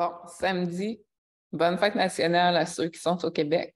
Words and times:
Bon, 0.00 0.12
samedi, 0.28 0.98
bonne 1.52 1.76
fête 1.76 1.94
nationale 1.94 2.56
à 2.56 2.64
ceux 2.64 2.88
qui 2.88 2.98
sont 2.98 3.22
au 3.22 3.30
Québec. 3.30 3.74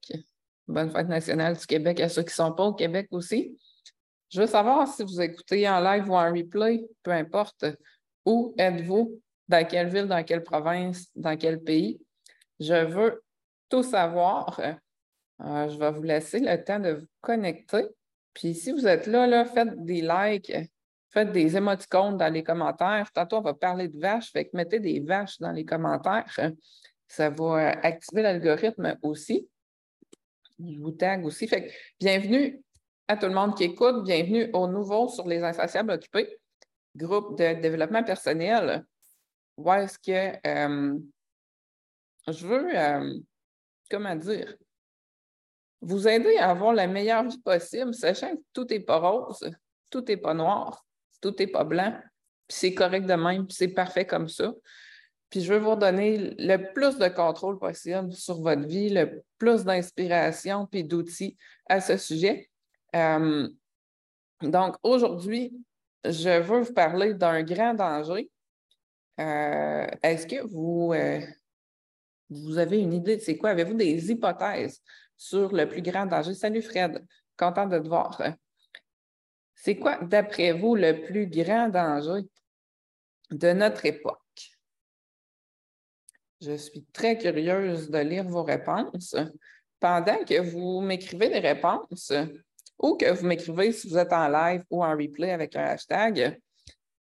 Bonne 0.67 0.89
fête 0.89 1.07
nationale 1.07 1.55
du 1.55 1.67
Québec 1.67 2.01
à 2.01 2.09
ceux 2.09 2.23
qui 2.23 2.31
ne 2.31 2.47
sont 2.47 2.53
pas 2.55 2.65
au 2.65 2.73
Québec 2.73 3.09
aussi. 3.11 3.59
Je 4.31 4.41
veux 4.41 4.47
savoir 4.47 4.89
si 4.89 5.03
vous 5.03 5.21
écoutez 5.21 5.69
en 5.69 5.81
live 5.81 6.09
ou 6.09 6.15
en 6.15 6.33
replay, 6.33 6.83
peu 7.03 7.11
importe, 7.11 7.67
où 8.25 8.55
êtes-vous, 8.57 9.21
dans 9.49 9.69
quelle 9.69 9.91
ville, 9.91 10.07
dans 10.07 10.25
quelle 10.25 10.43
province, 10.43 11.09
dans 11.15 11.37
quel 11.37 11.63
pays? 11.63 12.01
Je 12.59 12.87
veux 12.87 13.23
tout 13.69 13.83
savoir. 13.83 14.59
Euh, 14.61 15.69
je 15.69 15.77
vais 15.77 15.91
vous 15.91 16.05
laisser 16.05 16.39
le 16.39 16.57
temps 16.65 16.81
de 16.81 16.93
vous 16.93 17.07
connecter. 17.21 17.85
Puis 18.33 18.55
si 18.55 18.73
vous 18.73 18.87
êtes 18.87 19.07
là, 19.07 19.27
là 19.27 19.45
faites 19.45 19.77
des 19.85 20.01
likes, 20.01 20.51
faites 21.15 21.31
des 21.31 21.57
émoticônes 21.57 22.17
dans 22.19 22.33
les 22.33 22.43
commentaires. 22.43 23.11
Tantôt, 23.13 23.37
on 23.37 23.41
va 23.41 23.55
parler 23.55 23.87
de 23.87 23.99
vaches, 23.99 24.33
fait 24.33 24.47
que 24.47 24.57
mettez 24.57 24.81
des 24.81 24.99
vaches 24.99 25.39
dans 25.39 25.53
les 25.53 25.65
commentaires. 25.65 26.37
Ça 27.07 27.31
va 27.31 27.71
activer 27.83 28.23
l'algorithme 28.23 28.99
aussi. 29.01 29.49
Je 30.59 30.81
vous 30.81 30.91
tag 30.91 31.25
aussi. 31.25 31.47
Fait 31.47 31.67
que 31.67 31.73
bienvenue 32.01 32.61
à 33.07 33.17
tout 33.17 33.27
le 33.27 33.35
monde 33.35 33.57
qui 33.57 33.65
écoute. 33.65 34.03
Bienvenue 34.05 34.51
aux 34.53 34.67
nouveaux 34.67 35.09
sur 35.09 35.29
les 35.29 35.43
insatiables 35.45 35.93
occupés, 35.93 36.37
groupe 36.97 37.39
de 37.39 37.61
développement 37.61 38.03
personnel. 38.03 38.85
Où 39.57 39.73
est-ce 39.73 39.99
que 40.01 40.37
euh, 40.49 40.99
je 42.27 42.47
veux, 42.47 42.77
euh, 42.77 43.21
comment 43.89 44.17
dire, 44.17 44.57
vous 45.81 46.09
aider 46.09 46.39
à 46.39 46.51
avoir 46.51 46.73
la 46.73 46.89
meilleure 46.89 47.23
vie 47.23 47.39
possible, 47.39 47.95
sachant 47.95 48.35
que 48.35 48.43
tout 48.53 48.65
n'est 48.65 48.81
pas 48.81 48.99
rose, 48.99 49.49
tout 49.91 50.05
n'est 50.09 50.17
pas 50.17 50.35
noir 50.35 50.84
tout 51.25 51.35
n'est 51.39 51.47
pas 51.47 51.65
blanc, 51.65 51.99
c'est 52.49 52.75
correct 52.75 53.07
de 53.07 53.15
même, 53.15 53.47
c'est 53.49 53.69
parfait 53.69 54.07
comme 54.07 54.29
ça. 54.29 54.53
Puis 55.31 55.41
je 55.41 55.53
veux 55.53 55.59
vous 55.59 55.75
donner 55.75 56.35
le 56.39 56.73
plus 56.73 56.99
de 56.99 57.09
contrôle 57.09 57.59
possible 57.59 58.13
sur 58.13 58.41
votre 58.43 58.67
vie, 58.67 58.91
le 58.91 59.25
plus 59.39 59.65
d'inspiration 59.65 60.67
puis 60.67 60.85
d'outils 60.85 61.37
à 61.67 61.81
ce 61.81 61.97
sujet. 61.97 62.51
Euh, 62.95 63.49
donc 64.43 64.77
aujourd'hui, 64.83 65.53
je 66.05 66.41
veux 66.41 66.61
vous 66.61 66.75
parler 66.75 67.15
d'un 67.15 67.43
grand 67.43 67.73
danger. 67.73 68.31
Euh, 69.19 69.87
est-ce 70.03 70.27
que 70.27 70.47
vous, 70.47 70.93
euh, 70.93 71.21
vous 72.29 72.59
avez 72.59 72.79
une 72.81 72.93
idée 72.93 73.17
de 73.17 73.23
c'est 73.23 73.39
quoi? 73.39 73.51
Avez-vous 73.51 73.75
des 73.75 74.11
hypothèses 74.11 74.83
sur 75.17 75.53
le 75.53 75.67
plus 75.67 75.83
grand 75.83 76.05
danger? 76.05 76.35
Salut 76.35 76.63
Fred, 76.63 77.03
content 77.37 77.67
de 77.67 77.79
te 77.79 77.89
voir. 77.89 78.21
C'est 79.65 79.79
quoi, 79.79 79.97
d'après 79.97 80.53
vous, 80.53 80.75
le 80.75 81.01
plus 81.01 81.27
grand 81.27 81.71
danger 81.71 82.29
de 83.31 83.53
notre 83.55 83.87
époque? 83.87 84.19
Je 86.43 86.55
suis 86.59 86.85
très 86.93 87.17
curieuse 87.17 87.89
de 87.89 87.99
lire 88.01 88.25
vos 88.25 88.43
réponses. 88.43 89.17
Pendant 89.81 90.23
que 90.23 90.39
vous 90.39 90.83
m'écrivez 90.83 91.31
des 91.31 91.39
réponses 91.39 92.13
ou 92.79 92.95
que 92.99 93.11
vous 93.11 93.25
m'écrivez 93.25 93.73
si 93.73 93.89
vous 93.89 93.97
êtes 93.97 94.13
en 94.13 94.29
live 94.29 94.63
ou 94.69 94.85
en 94.85 94.91
replay 94.91 95.31
avec 95.31 95.57
un 95.57 95.65
hashtag, 95.65 96.39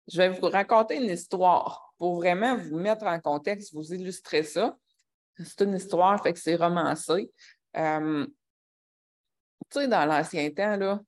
je 0.07 0.17
vais 0.17 0.29
vous 0.29 0.49
raconter 0.49 0.95
une 0.95 1.11
histoire 1.11 1.93
pour 1.99 2.15
vraiment 2.15 2.57
vous 2.57 2.79
mettre 2.79 3.05
en 3.05 3.19
contexte, 3.19 3.71
vous 3.71 3.93
illustrer 3.93 4.41
ça. 4.41 4.75
C'est 5.37 5.61
une 5.61 5.75
histoire, 5.75 6.23
fait 6.23 6.33
que 6.33 6.39
c'est 6.39 6.55
romancé. 6.55 7.31
Euh, 7.77 8.25
tu 9.69 9.79
sais, 9.79 9.87
dans 9.87 10.05
l'ancien 10.07 10.49
temps, 10.49 10.75
là, 10.75 10.99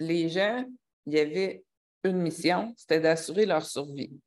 les 0.00 0.28
gens, 0.28 0.64
il 1.06 1.14
y 1.14 1.20
avait 1.20 1.62
une 2.02 2.20
mission, 2.20 2.74
c'était 2.76 3.00
d'assurer 3.00 3.46
leur 3.46 3.64
survie. 3.64 4.18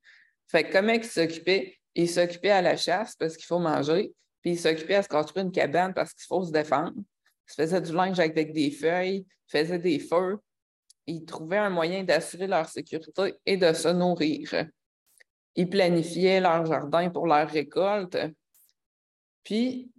Fait 0.48 0.64
que 0.64 0.72
comment 0.72 0.94
ils 0.94 1.04
s'occupaient? 1.04 1.78
Ils 1.96 2.10
s'occupaient 2.10 2.52
à 2.52 2.62
la 2.62 2.78
chasse 2.78 3.16
parce 3.16 3.36
qu'il 3.36 3.46
faut 3.46 3.60
manger, 3.60 4.14
puis 4.42 4.52
ils 4.52 4.60
s'occupaient 4.60 4.96
à 4.96 5.04
se 5.04 5.10
construire 5.10 5.46
une 5.46 5.52
cabane 5.52 5.94
parce 5.94 6.14
qu'il 6.14 6.26
faut 6.26 6.44
se 6.44 6.52
défendre. 6.52 6.96
Ils 6.98 7.54
faisaient 7.56 7.82
du 7.82 7.92
linge 7.92 8.20
avec 8.20 8.54
des 8.54 8.72
feuilles, 8.72 9.26
ils 9.28 9.52
faisaient 9.52 9.80
des 9.80 10.00
feux. 10.00 10.38
Ils 11.06 11.26
trouvaient 11.26 11.58
un 11.58 11.70
moyen 11.70 12.04
d'assurer 12.04 12.48
leur 12.48 12.68
sécurité 12.70 13.34
et 13.46 13.58
de 13.58 13.74
se 13.74 13.90
nourrir. 13.90 14.68
Ils 15.56 15.70
planifiaient 15.70 16.40
leur 16.40 16.66
jardin 16.66 17.10
pour 17.10 17.28
leur 17.28 17.50
récolte. 17.50 18.18
Puis, 19.44 19.92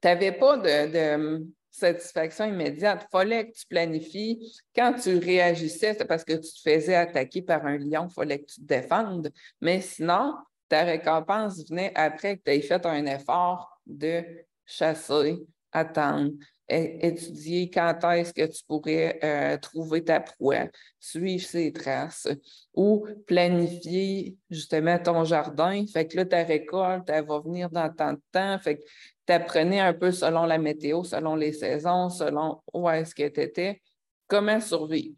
tu 0.00 0.08
n'avais 0.08 0.32
pas 0.32 0.56
de, 0.56 1.44
satisfaction 1.80 2.46
immédiate. 2.46 3.06
Fallait 3.10 3.50
que 3.50 3.58
tu 3.58 3.66
planifies. 3.66 4.38
Quand 4.74 4.94
tu 4.94 5.18
réagissais, 5.18 5.94
c'est 5.98 6.04
parce 6.04 6.24
que 6.24 6.34
tu 6.34 6.52
te 6.52 6.60
faisais 6.62 6.94
attaquer 6.94 7.42
par 7.42 7.66
un 7.66 7.78
lion, 7.78 8.08
fallait 8.08 8.40
que 8.40 8.46
tu 8.46 8.60
te 8.60 8.66
défendes. 8.66 9.30
Mais 9.60 9.80
sinon, 9.80 10.34
ta 10.68 10.84
récompense 10.84 11.68
venait 11.68 11.92
après 11.94 12.36
que 12.36 12.42
tu 12.44 12.50
aies 12.52 12.62
fait 12.62 12.86
un 12.86 13.04
effort 13.06 13.80
de 13.86 14.22
chasser, 14.64 15.36
attendre, 15.72 16.32
étudier 16.70 17.70
quand 17.70 17.98
est-ce 18.12 18.32
que 18.32 18.46
tu 18.46 18.62
pourrais 18.66 19.18
euh, 19.24 19.56
trouver 19.58 20.04
ta 20.04 20.20
proie, 20.20 20.68
suivre 20.98 21.44
ses 21.44 21.72
traces 21.72 22.28
ou 22.74 23.06
planifier 23.26 24.36
justement 24.50 24.98
ton 24.98 25.24
jardin. 25.24 25.84
Fait 25.92 26.06
que 26.06 26.16
là, 26.16 26.24
ta 26.24 26.44
récolte, 26.44 27.08
elle 27.08 27.26
va 27.26 27.40
venir 27.40 27.70
dans 27.70 27.92
tant 27.92 28.12
de 28.12 28.20
temps. 28.30 28.58
Fait 28.58 28.76
que 28.76 28.82
tu 29.26 29.32
apprenais 29.32 29.80
un 29.80 29.94
peu 29.94 30.12
selon 30.12 30.44
la 30.44 30.58
météo, 30.58 31.04
selon 31.04 31.34
les 31.34 31.52
saisons, 31.52 32.08
selon 32.08 32.60
où 32.72 32.88
est-ce 32.88 33.14
que 33.14 33.28
tu 33.28 33.40
étais, 33.40 33.82
comment 34.26 34.60
survivre. 34.60 35.16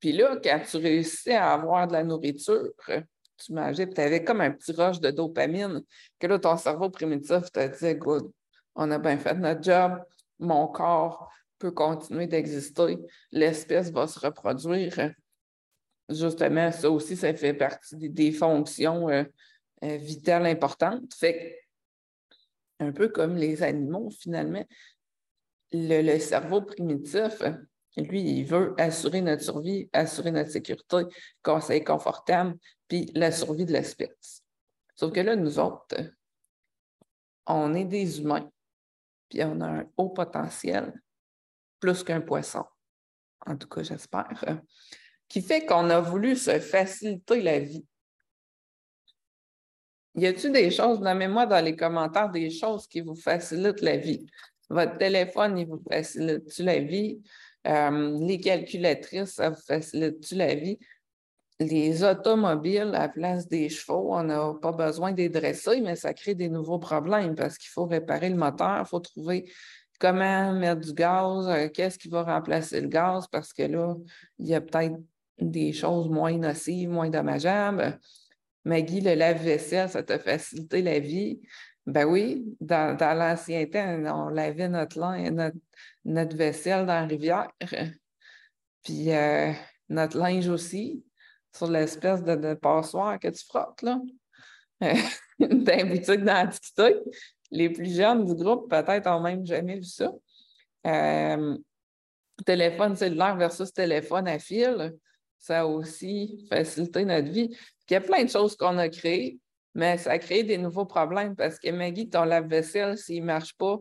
Puis 0.00 0.12
là, 0.12 0.38
quand 0.42 0.60
tu 0.68 0.76
réussissais 0.78 1.34
à 1.34 1.52
avoir 1.52 1.86
de 1.86 1.92
la 1.92 2.04
nourriture, 2.04 2.70
tu 3.36 3.52
mangeais, 3.52 3.88
tu 3.88 4.00
avais 4.00 4.24
comme 4.24 4.40
un 4.40 4.50
petit 4.50 4.72
rush 4.72 5.00
de 5.00 5.10
dopamine, 5.10 5.82
que 6.18 6.26
là, 6.26 6.38
ton 6.38 6.56
cerveau 6.56 6.90
primitif 6.90 7.50
te 7.52 7.66
disait, 7.68 7.94
good, 7.94 8.30
on 8.74 8.90
a 8.90 8.98
bien 8.98 9.18
fait 9.18 9.34
notre 9.34 9.62
job, 9.62 10.02
mon 10.38 10.66
corps 10.68 11.30
peut 11.58 11.70
continuer 11.70 12.26
d'exister, 12.26 12.98
l'espèce 13.30 13.90
va 13.90 14.06
se 14.06 14.18
reproduire. 14.18 15.12
Justement, 16.08 16.72
ça 16.72 16.90
aussi, 16.90 17.16
ça 17.16 17.32
fait 17.34 17.54
partie 17.54 17.96
des, 17.96 18.32
fonctions 18.32 19.08
euh, 19.08 19.22
euh, 19.84 19.96
vitales 19.96 20.46
importantes. 20.46 21.14
Fait 21.14 21.56
un 22.80 22.92
peu 22.92 23.08
comme 23.08 23.36
les 23.36 23.62
animaux, 23.62 24.10
finalement, 24.10 24.64
le, 25.72 26.18
cerveau 26.18 26.62
primitif, 26.62 27.42
lui, 27.96 28.22
il 28.22 28.44
veut 28.44 28.74
assurer 28.78 29.20
notre 29.20 29.42
survie, 29.42 29.88
assurer 29.92 30.32
notre 30.32 30.50
sécurité, 30.50 31.04
conseil 31.42 31.84
confortable, 31.84 32.56
puis 32.88 33.10
la 33.14 33.30
survie 33.30 33.64
de 33.64 33.72
l'espèce. 33.72 34.42
Sauf 34.96 35.12
que 35.12 35.20
là, 35.20 35.36
nous 35.36 35.58
autres, 35.58 35.96
on 37.46 37.74
est 37.74 37.84
des 37.84 38.20
humains 38.20 38.50
puis 39.30 39.42
on 39.44 39.60
a 39.60 39.68
un 39.68 39.86
haut 39.96 40.10
potentiel, 40.10 40.92
plus 41.78 42.02
qu'un 42.02 42.20
poisson, 42.20 42.64
en 43.46 43.56
tout 43.56 43.68
cas 43.68 43.82
j'espère, 43.82 44.28
qui 45.28 45.40
fait 45.40 45.64
qu'on 45.64 45.88
a 45.88 46.00
voulu 46.00 46.36
se 46.36 46.58
faciliter 46.58 47.40
la 47.40 47.60
vie. 47.60 47.86
Y 50.20 50.26
a-t-il 50.26 50.52
des 50.52 50.70
choses, 50.70 51.00
nommez-moi 51.00 51.46
dans 51.46 51.64
les 51.64 51.74
commentaires 51.74 52.30
des 52.30 52.50
choses 52.50 52.86
qui 52.86 53.00
vous 53.00 53.14
facilitent 53.14 53.80
la 53.80 53.96
vie? 53.96 54.26
Votre 54.68 54.98
téléphone, 54.98 55.56
il 55.56 55.66
vous 55.66 55.82
facilite-tu 55.90 56.62
la 56.62 56.78
vie? 56.78 57.22
Euh, 57.66 58.18
les 58.20 58.38
calculatrices, 58.38 59.34
ça 59.34 59.50
vous 59.50 59.60
facilite-tu 59.66 60.34
la 60.34 60.54
vie? 60.54 60.78
les 61.60 62.02
automobiles 62.02 62.94
à 62.94 63.02
la 63.02 63.08
place 63.08 63.46
des 63.46 63.68
chevaux, 63.68 64.14
on 64.14 64.22
n'a 64.22 64.54
pas 64.62 64.72
besoin 64.72 65.12
de 65.12 65.28
dresser, 65.28 65.82
mais 65.82 65.94
ça 65.94 66.14
crée 66.14 66.34
des 66.34 66.48
nouveaux 66.48 66.78
problèmes 66.78 67.34
parce 67.34 67.58
qu'il 67.58 67.68
faut 67.68 67.84
réparer 67.84 68.30
le 68.30 68.36
moteur, 68.36 68.78
il 68.80 68.88
faut 68.88 69.00
trouver 69.00 69.52
comment 69.98 70.54
mettre 70.54 70.80
du 70.80 70.94
gaz, 70.94 71.48
euh, 71.48 71.68
qu'est-ce 71.68 71.98
qui 71.98 72.08
va 72.08 72.22
remplacer 72.22 72.80
le 72.80 72.88
gaz, 72.88 73.26
parce 73.30 73.52
que 73.52 73.64
là, 73.64 73.94
il 74.38 74.48
y 74.48 74.54
a 74.54 74.62
peut-être 74.62 74.96
des 75.38 75.74
choses 75.74 76.08
moins 76.08 76.36
nocives, 76.38 76.88
moins 76.88 77.10
dommageables. 77.10 78.00
Maggie, 78.64 79.00
le 79.00 79.14
lave-vaisselle, 79.14 79.88
ça 79.88 80.02
t'a 80.02 80.18
facilité 80.18 80.82
la 80.82 80.98
vie? 80.98 81.40
Ben 81.86 82.04
oui, 82.04 82.44
dans, 82.60 82.96
l'ancien 83.18 83.66
temps, 83.66 84.26
on 84.26 84.28
lavait 84.28 84.68
notre, 84.68 84.98
linge, 84.98 85.52
notre, 86.04 86.36
vaisselle 86.36 86.86
dans 86.86 87.00
la 87.00 87.06
rivière. 87.06 87.50
Puis 88.84 89.12
euh, 89.12 89.52
notre 89.88 90.18
linge 90.18 90.48
aussi 90.48 91.04
sur 91.54 91.68
l'espèce 91.68 92.22
de, 92.22 92.54
passoire 92.54 93.18
que 93.18 93.28
tu 93.28 93.44
frottes, 93.44 93.82
là. 93.82 94.00
Dans 95.38 95.88
boutique 95.88 96.24
d'antiquité. 96.24 96.96
Les 97.50 97.70
plus 97.70 97.94
jeunes 97.94 98.24
du 98.24 98.34
groupe, 98.34 98.70
peut-être, 98.70 99.06
n'ont 99.06 99.20
même 99.20 99.44
jamais 99.44 99.76
vu 99.76 99.84
ça. 99.84 100.12
Euh, 100.86 101.56
téléphone 102.46 102.94
cellulaire 102.96 103.36
versus 103.36 103.72
téléphone 103.72 104.28
à 104.28 104.38
fil, 104.38 104.94
ça 105.38 105.60
a 105.60 105.66
aussi 105.66 106.46
facilité 106.48 107.04
notre 107.04 107.28
vie. 107.28 107.56
Il 107.90 107.94
y 107.94 107.96
a 107.96 108.00
plein 108.00 108.24
de 108.24 108.30
choses 108.30 108.56
qu'on 108.56 108.78
a 108.78 108.88
créées, 108.88 109.38
mais 109.74 109.98
ça 109.98 110.12
a 110.12 110.18
créé 110.18 110.44
des 110.44 110.58
nouveaux 110.58 110.86
problèmes 110.86 111.34
parce 111.34 111.58
que 111.58 111.70
Maggie, 111.70 112.08
ton 112.08 112.24
lave-vaisselle, 112.24 112.96
s'il 112.96 113.22
ne 113.22 113.26
marche 113.26 113.56
pas, 113.56 113.78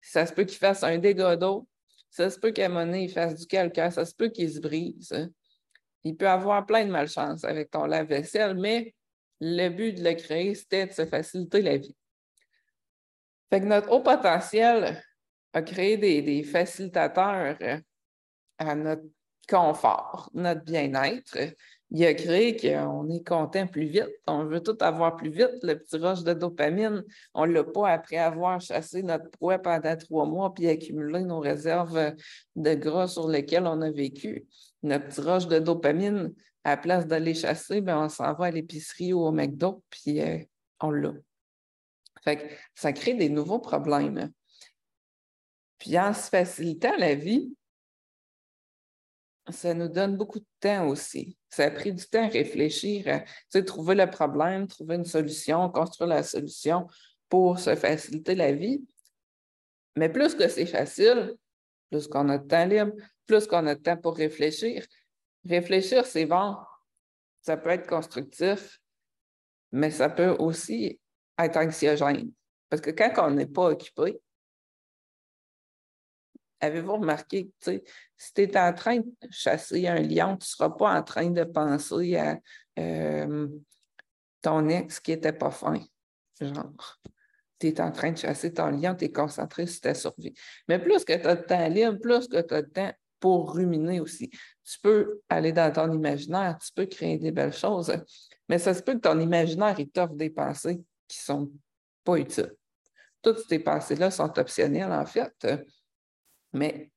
ça 0.00 0.26
se 0.26 0.32
peut 0.32 0.44
qu'il 0.44 0.58
fasse 0.58 0.82
un 0.82 0.98
dégât 0.98 1.36
d'eau, 1.36 1.66
ça 2.10 2.30
se 2.30 2.38
peut 2.38 2.52
qu'à 2.52 2.68
monnaie, 2.68 3.04
il 3.04 3.10
fasse 3.10 3.34
du 3.34 3.46
calcaire, 3.46 3.92
ça 3.92 4.04
se 4.04 4.14
peut 4.14 4.28
qu'il 4.28 4.50
se 4.50 4.60
brise. 4.60 5.30
Il 6.04 6.16
peut 6.16 6.28
avoir 6.28 6.64
plein 6.64 6.84
de 6.84 6.90
malchance 6.90 7.44
avec 7.44 7.70
ton 7.70 7.86
lave-vaisselle, 7.86 8.54
mais 8.56 8.94
Le 9.38 9.68
but 9.68 9.92
de 9.92 10.02
le 10.02 10.14
créer, 10.14 10.54
c'était 10.54 10.86
de 10.86 10.92
se 10.92 11.04
faciliter 11.04 11.60
la 11.60 11.76
vie. 11.76 11.94
Fait 13.50 13.60
notre 13.60 13.90
haut 13.90 14.00
potentiel 14.00 15.02
a 15.52 15.62
créé 15.62 15.98
des, 15.98 16.42
facilitateurs 16.42 17.58
à 18.56 18.74
notre 18.74 19.02
confort, 19.48 20.30
notre 20.34 20.64
bien-être. 20.64 21.36
Il 21.90 22.04
a 22.04 22.14
créé 22.14 22.56
qu'on 22.56 23.08
est 23.10 23.24
content 23.24 23.66
plus 23.66 23.86
vite. 23.86 24.10
On 24.26 24.44
veut 24.44 24.60
tout 24.60 24.76
avoir 24.80 25.14
plus 25.14 25.30
vite. 25.30 25.62
Le 25.62 25.78
petit 25.78 25.96
rush 25.98 26.24
de 26.24 26.32
dopamine, 26.32 27.04
on 27.32 27.46
ne 27.46 27.52
l'a 27.52 27.64
pas 27.64 27.90
après 27.90 28.16
avoir 28.16 28.60
chassé 28.60 29.02
notre 29.02 29.30
proie 29.30 29.58
pendant 29.58 29.96
trois 29.96 30.26
mois 30.26 30.52
puis 30.52 30.68
accumulé 30.68 31.22
nos 31.22 31.38
réserves 31.38 32.14
de 32.56 32.74
gras 32.74 33.06
sur 33.06 33.28
lesquelles 33.28 33.66
on 33.66 33.80
a 33.82 33.90
vécu. 33.90 34.46
Notre 34.82 35.06
petit 35.06 35.20
rush 35.20 35.46
de 35.46 35.60
dopamine, 35.60 36.34
à 36.64 36.70
la 36.70 36.76
place 36.76 37.06
d'aller 37.06 37.34
chasser, 37.34 37.80
bien, 37.80 38.04
on 38.04 38.08
s'en 38.08 38.34
va 38.34 38.46
à 38.46 38.50
l'épicerie 38.50 39.12
ou 39.12 39.20
au 39.20 39.30
McDo, 39.30 39.84
puis 39.88 40.20
euh, 40.20 40.38
on 40.80 40.90
l'a. 40.90 41.12
Fait 42.24 42.36
que 42.38 42.54
ça 42.74 42.92
crée 42.92 43.14
des 43.14 43.28
nouveaux 43.28 43.60
problèmes. 43.60 44.32
Puis 45.78 45.96
en 45.96 46.12
se 46.12 46.28
facilitant 46.28 46.96
la 46.98 47.14
vie, 47.14 47.54
ça 49.48 49.74
nous 49.74 49.88
donne 49.88 50.16
beaucoup 50.16 50.40
de 50.40 50.46
temps 50.60 50.88
aussi. 50.88 51.36
Ça 51.48 51.64
a 51.64 51.70
pris 51.70 51.92
du 51.92 52.04
temps 52.06 52.24
à 52.24 52.28
réfléchir, 52.28 53.22
à 53.54 53.62
trouver 53.62 53.94
le 53.94 54.08
problème, 54.10 54.66
trouver 54.66 54.96
une 54.96 55.04
solution, 55.04 55.70
construire 55.70 56.08
la 56.08 56.22
solution 56.22 56.86
pour 57.28 57.58
se 57.58 57.74
faciliter 57.74 58.34
la 58.34 58.52
vie. 58.52 58.84
Mais 59.96 60.08
plus 60.08 60.34
que 60.34 60.48
c'est 60.48 60.66
facile, 60.66 61.34
plus 61.90 62.06
qu'on 62.08 62.28
a 62.28 62.38
de 62.38 62.46
temps 62.46 62.66
libre, 62.66 62.92
plus 63.26 63.46
qu'on 63.46 63.66
a 63.66 63.74
de 63.74 63.80
temps 63.80 63.96
pour 63.96 64.16
réfléchir. 64.16 64.84
Réfléchir, 65.44 66.04
c'est 66.04 66.26
bon. 66.26 66.56
Ça 67.40 67.56
peut 67.56 67.70
être 67.70 67.88
constructif, 67.88 68.80
mais 69.72 69.90
ça 69.90 70.08
peut 70.08 70.36
aussi 70.38 70.98
être 71.38 71.56
anxiogène. 71.56 72.32
Parce 72.68 72.82
que 72.82 72.90
quand 72.90 73.12
on 73.28 73.30
n'est 73.30 73.46
pas 73.46 73.70
occupé, 73.70 74.20
Avez-vous 76.66 76.94
remarqué 76.94 77.50
que 77.60 77.82
si 78.16 78.32
tu 78.34 78.42
es 78.42 78.58
en 78.58 78.72
train 78.72 78.98
de 78.98 79.28
chasser 79.30 79.86
un 79.86 80.00
lion, 80.00 80.36
tu 80.36 80.44
ne 80.44 80.46
seras 80.46 80.70
pas 80.70 80.98
en 80.98 81.02
train 81.02 81.30
de 81.30 81.44
penser 81.44 82.16
à 82.16 82.38
euh, 82.78 83.48
ton 84.42 84.68
ex 84.68 85.00
qui 85.00 85.12
n'était 85.12 85.32
pas 85.32 85.50
fin. 85.50 85.80
Genre, 86.40 86.98
tu 87.58 87.68
es 87.68 87.80
en 87.80 87.90
train 87.90 88.12
de 88.12 88.18
chasser 88.18 88.52
ton 88.52 88.70
lion, 88.70 88.94
tu 88.94 89.06
es 89.06 89.12
concentré 89.12 89.66
sur 89.66 89.80
ta 89.80 89.94
survie. 89.94 90.34
Mais 90.68 90.78
plus 90.78 91.04
que 91.04 91.14
tu 91.14 91.26
as 91.26 91.36
de 91.36 91.42
temps 91.42 91.68
libre, 91.68 91.98
plus 92.00 92.28
que 92.28 92.40
tu 92.40 92.54
as 92.54 92.62
de 92.62 92.68
temps 92.68 92.92
pour 93.18 93.54
ruminer 93.54 94.00
aussi. 94.00 94.30
Tu 94.64 94.78
peux 94.82 95.20
aller 95.28 95.52
dans 95.52 95.72
ton 95.72 95.90
imaginaire, 95.92 96.58
tu 96.58 96.70
peux 96.72 96.86
créer 96.86 97.18
des 97.18 97.30
belles 97.30 97.52
choses, 97.52 97.92
mais 98.48 98.58
ça 98.58 98.74
se 98.74 98.82
peut 98.82 98.94
que 98.94 99.00
ton 99.00 99.18
imaginaire 99.18 99.76
t'offre 99.92 100.14
des 100.14 100.30
pensées 100.30 100.82
qui 101.08 101.18
ne 101.18 101.24
sont 101.24 101.52
pas 102.04 102.16
utiles. 102.18 102.54
Toutes 103.22 103.40
ces 103.48 103.58
pensées-là 103.58 104.10
sont 104.10 104.38
optionnelles, 104.38 104.92
en 104.92 105.06
fait. 105.06 105.32
Mais 106.56 106.90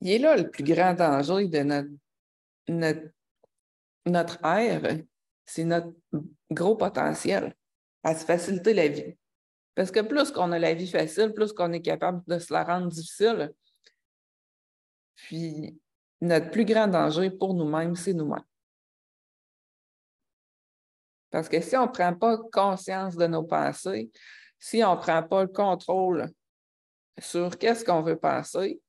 il 0.00 0.12
est 0.12 0.18
là 0.18 0.36
le 0.36 0.48
plus 0.50 0.64
grand 0.64 0.94
danger 0.94 1.48
de 1.48 1.58
notre, 1.58 1.90
notre, 2.68 3.08
notre 4.06 4.44
ère, 4.44 4.98
c'est 5.44 5.64
notre 5.64 5.92
gros 6.50 6.76
potentiel 6.76 7.54
à 8.04 8.14
se 8.14 8.24
faciliter 8.24 8.74
la 8.74 8.88
vie. 8.88 9.16
Parce 9.74 9.90
que 9.90 10.00
plus 10.00 10.30
qu'on 10.30 10.52
a 10.52 10.58
la 10.58 10.74
vie 10.74 10.90
facile, 10.90 11.32
plus 11.32 11.52
qu'on 11.52 11.72
est 11.72 11.82
capable 11.82 12.22
de 12.26 12.38
se 12.38 12.52
la 12.52 12.64
rendre 12.64 12.88
difficile. 12.88 13.52
Puis, 15.16 15.80
notre 16.20 16.50
plus 16.50 16.64
grand 16.64 16.88
danger 16.88 17.30
pour 17.30 17.54
nous-mêmes, 17.54 17.96
c'est 17.96 18.12
nous-mêmes. 18.12 18.42
Parce 21.30 21.48
que 21.48 21.60
si 21.60 21.76
on 21.76 21.86
ne 21.86 21.92
prend 21.92 22.14
pas 22.14 22.38
conscience 22.52 23.16
de 23.16 23.26
nos 23.26 23.44
pensées, 23.44 24.10
si 24.58 24.82
on 24.82 24.94
ne 24.94 25.00
prend 25.00 25.22
pas 25.22 25.42
le 25.42 25.48
contrôle 25.48 26.32
sur 27.20 27.56
qu'est-ce 27.58 27.84
qu'on 27.84 28.02
veut 28.02 28.18
penser 28.18 28.80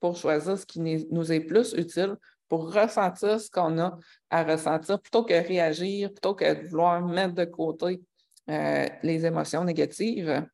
pour 0.00 0.16
choisir 0.16 0.58
ce 0.58 0.66
qui 0.66 0.80
nous 0.80 1.32
est 1.32 1.40
plus 1.40 1.72
utile, 1.72 2.16
pour 2.48 2.72
ressentir 2.72 3.40
ce 3.40 3.50
qu'on 3.50 3.78
a 3.78 3.98
à 4.30 4.44
ressentir, 4.44 5.00
plutôt 5.00 5.24
que 5.24 5.34
réagir, 5.34 6.12
plutôt 6.12 6.34
que 6.34 6.62
de 6.62 6.68
vouloir 6.68 7.00
mettre 7.00 7.34
de 7.34 7.44
côté 7.44 8.02
euh, 8.50 8.86
les 9.02 9.24
émotions 9.24 9.64
négatives, 9.64 10.46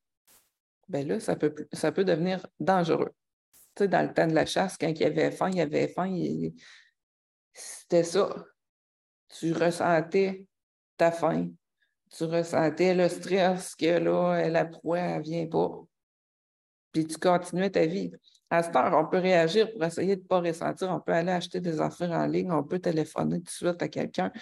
bien 0.88 1.04
là, 1.04 1.20
ça 1.20 1.36
peut, 1.36 1.54
ça 1.72 1.92
peut 1.92 2.04
devenir 2.04 2.46
dangereux. 2.58 3.10
Tu 3.74 3.84
sais, 3.84 3.88
dans 3.88 4.06
le 4.06 4.12
temps 4.12 4.26
de 4.26 4.34
la 4.34 4.46
chasse, 4.46 4.76
quand 4.78 4.88
il 4.88 5.00
y 5.00 5.04
avait 5.04 5.30
faim, 5.30 5.50
il 5.50 5.56
y 5.56 5.60
avait 5.60 5.88
faim, 5.88 6.14
c'était 7.52 8.04
ça. 8.04 8.34
Tu 9.28 9.52
ressentais 9.52 10.46
ta 10.96 11.10
faim. 11.10 11.48
Tu 12.16 12.24
ressentais 12.24 12.94
le 12.94 13.08
stress 13.08 13.74
que 13.76 13.98
là, 13.98 14.48
la 14.48 14.64
proie 14.64 15.18
ne 15.18 15.22
vient 15.22 15.46
pas 15.46 15.84
puis 16.92 17.06
tu 17.06 17.18
continuais 17.18 17.70
ta 17.70 17.86
vie. 17.86 18.10
À 18.52 18.64
cette 18.64 18.74
heure, 18.74 18.92
on 18.94 19.06
peut 19.08 19.18
réagir 19.18 19.70
pour 19.70 19.84
essayer 19.84 20.16
de 20.16 20.22
ne 20.22 20.26
pas 20.26 20.40
ressentir. 20.40 20.90
On 20.90 20.98
peut 20.98 21.12
aller 21.12 21.30
acheter 21.30 21.60
des 21.60 21.80
affaires 21.80 22.10
en 22.10 22.26
ligne, 22.26 22.50
on 22.50 22.64
peut 22.64 22.80
téléphoner 22.80 23.38
tout 23.38 23.44
de 23.44 23.50
suite 23.50 23.80
à 23.80 23.88
quelqu'un, 23.88 24.32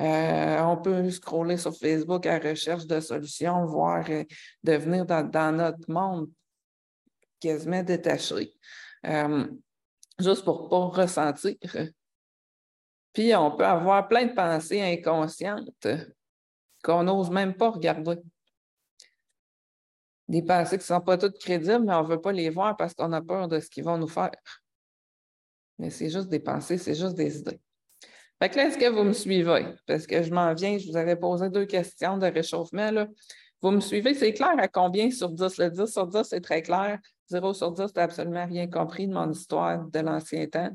euh, 0.00 0.58
on 0.62 0.78
peut 0.78 1.10
scroller 1.10 1.58
sur 1.58 1.76
Facebook 1.76 2.24
à 2.24 2.38
recherche 2.38 2.86
de 2.86 2.98
solutions, 3.00 3.66
voire 3.66 4.06
euh, 4.08 4.24
devenir 4.62 5.04
dans, 5.04 5.54
notre 5.54 5.90
monde 5.90 6.30
quasiment 7.40 7.82
détaché, 7.82 8.54
euh, 9.06 9.46
juste 10.18 10.44
pour 10.44 10.64
ne 10.64 10.68
pas 10.70 11.02
ressentir. 11.02 11.56
Puis 13.12 13.34
on 13.34 13.50
peut 13.54 13.66
avoir 13.66 14.08
plein 14.08 14.26
de 14.26 14.32
pensées 14.32 14.80
inconscientes 14.80 15.86
qu'on 16.82 17.02
n'ose 17.02 17.30
même 17.30 17.54
pas 17.54 17.70
regarder 17.70 18.16
des 20.28 20.42
pensées 20.42 20.76
qui 20.76 20.82
ne 20.82 20.96
sont 20.96 21.00
pas 21.00 21.16
toutes 21.16 21.38
crédibles, 21.38 21.84
mais 21.84 21.94
on 21.94 22.02
ne 22.02 22.08
veut 22.08 22.20
pas 22.20 22.32
les 22.32 22.50
voir 22.50 22.76
parce 22.76 22.94
qu'on 22.94 23.12
a 23.12 23.22
peur 23.22 23.48
de 23.48 23.60
ce 23.60 23.70
qu'ils 23.70 23.84
vont 23.84 23.96
nous 23.96 24.08
faire. 24.08 24.30
Mais 25.78 25.90
c'est 25.90 26.10
juste 26.10 26.28
des 26.28 26.40
pensées, 26.40 26.76
c'est 26.76 26.94
juste 26.94 27.14
des 27.14 27.38
idées. 27.38 27.60
Fait 28.40 28.50
que 28.50 28.56
là, 28.56 28.66
est-ce 28.66 28.78
que 28.78 28.88
vous 28.88 29.04
me 29.04 29.12
suivez? 29.12 29.74
Parce 29.86 30.06
que 30.06 30.22
je 30.22 30.32
m'en 30.32 30.52
viens, 30.54 30.78
je 30.78 30.88
vous 30.88 30.96
avais 30.96 31.16
posé 31.16 31.48
deux 31.50 31.66
questions 31.66 32.18
de 32.18 32.26
réchauffement. 32.26 32.90
Là. 32.90 33.08
Vous 33.60 33.70
me 33.70 33.80
suivez? 33.80 34.14
C'est 34.14 34.32
clair 34.32 34.54
à 34.58 34.68
combien 34.68 35.10
sur 35.10 35.30
10? 35.30 35.58
Le 35.58 35.70
10 35.70 35.86
sur 35.86 36.06
10, 36.06 36.22
c'est 36.24 36.40
très 36.40 36.62
clair. 36.62 36.98
0 37.30 37.54
sur 37.54 37.72
10, 37.72 37.92
tu 37.92 38.00
absolument 38.00 38.46
rien 38.46 38.68
compris 38.68 39.08
de 39.08 39.12
mon 39.12 39.30
histoire 39.30 39.84
de 39.86 39.98
l'ancien 39.98 40.46
temps. 40.46 40.70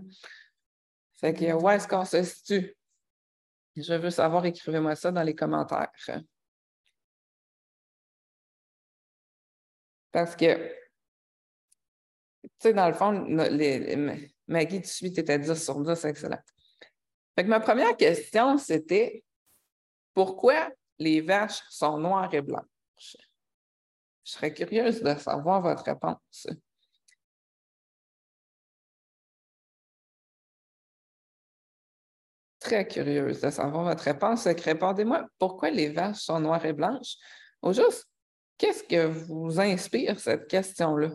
Fait 1.15 1.33
que 1.33 1.53
où 1.53 1.69
est-ce 1.69 1.87
qu'on 1.87 2.05
se 2.05 2.21
situe? 2.23 2.75
Je 3.75 3.93
veux 3.93 4.09
savoir, 4.09 4.45
écrivez-moi 4.45 4.95
ça 4.95 5.11
dans 5.11 5.23
les 5.23 5.33
commentaires. 5.33 5.89
Parce 10.13 10.35
que, 10.35 10.55
tu 12.43 12.49
sais, 12.59 12.73
dans 12.73 12.87
le 12.87 12.93
fond, 12.93 13.11
Maggie, 14.47 14.81
tu 14.81 14.87
suis, 14.87 15.11
tu 15.11 15.19
étais 15.19 15.39
10 15.39 15.61
sur 15.61 15.81
10, 15.81 16.05
excellent. 16.05 16.39
Fait 17.35 17.43
que 17.43 17.49
ma 17.49 17.59
première 17.59 17.97
question, 17.97 18.59
c'était 18.59 19.25
pourquoi 20.13 20.69
les 20.99 21.19
vaches 21.21 21.63
sont 21.69 21.97
noires 21.97 22.31
et 22.31 22.41
blanches? 22.41 23.17
Je 24.23 24.31
serais 24.31 24.53
curieuse 24.53 25.01
de 25.01 25.15
savoir 25.15 25.61
votre 25.61 25.83
réponse. 25.83 26.47
Très 32.59 32.87
curieuse 32.87 33.41
de 33.41 33.49
savoir 33.49 33.83
votre 33.83 34.03
réponse. 34.03 34.45
Répondez-moi, 34.45 35.25
pourquoi 35.39 35.71
les 35.71 35.89
vaches 35.89 36.19
sont 36.21 36.39
noires 36.39 36.63
et 36.63 36.73
blanches? 36.73 37.15
Au 37.63 37.73
juste, 37.73 38.07
Qu'est-ce 38.57 38.83
que 38.83 39.07
vous 39.07 39.59
inspire 39.59 40.19
cette 40.19 40.47
question-là? 40.47 41.09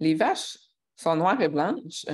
Les 0.00 0.14
vaches 0.14 0.58
sont 0.96 1.16
noires 1.16 1.40
et 1.40 1.48
blanches. 1.48 2.06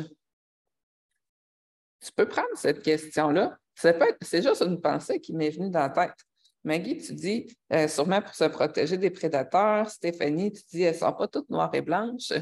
Tu 2.00 2.12
peux 2.14 2.28
prendre 2.28 2.56
cette 2.56 2.82
question-là. 2.82 3.58
C'est 3.74 4.42
juste 4.42 4.62
une 4.62 4.80
pensée 4.80 5.20
qui 5.20 5.32
m'est 5.32 5.50
venue 5.50 5.70
dans 5.70 5.80
la 5.80 5.90
tête. 5.90 6.16
Maggie, 6.64 6.96
tu 6.96 7.14
dis 7.14 7.46
euh, 7.72 7.86
sûrement 7.86 8.20
pour 8.20 8.34
se 8.34 8.44
protéger 8.44 8.98
des 8.98 9.10
prédateurs. 9.10 9.88
Stéphanie, 9.88 10.52
tu 10.52 10.62
dis 10.70 10.82
elles 10.82 10.94
ne 10.94 10.98
sont 10.98 11.12
pas 11.12 11.28
toutes 11.28 11.48
noires 11.48 11.72
et 11.74 11.80
blanches. 11.80 12.32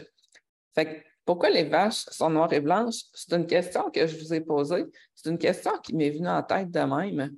Fait 0.75 1.05
pourquoi 1.25 1.51
les 1.51 1.65
vaches 1.65 2.05
sont 2.11 2.31
noires 2.31 2.53
et 2.53 2.61
blanches? 2.61 3.03
C'est 3.13 3.35
une 3.35 3.47
question 3.47 3.91
que 3.91 4.07
je 4.07 4.17
vous 4.19 4.33
ai 4.33 4.41
posée. 4.41 4.85
C'est 5.15 5.31
une 5.31 5.39
question 5.39 5.73
qui 5.79 5.95
m'est 5.95 6.11
venue 6.11 6.29
en 6.29 6.43
tête 6.43 6.71
de 6.71 6.81
même. 6.81 7.37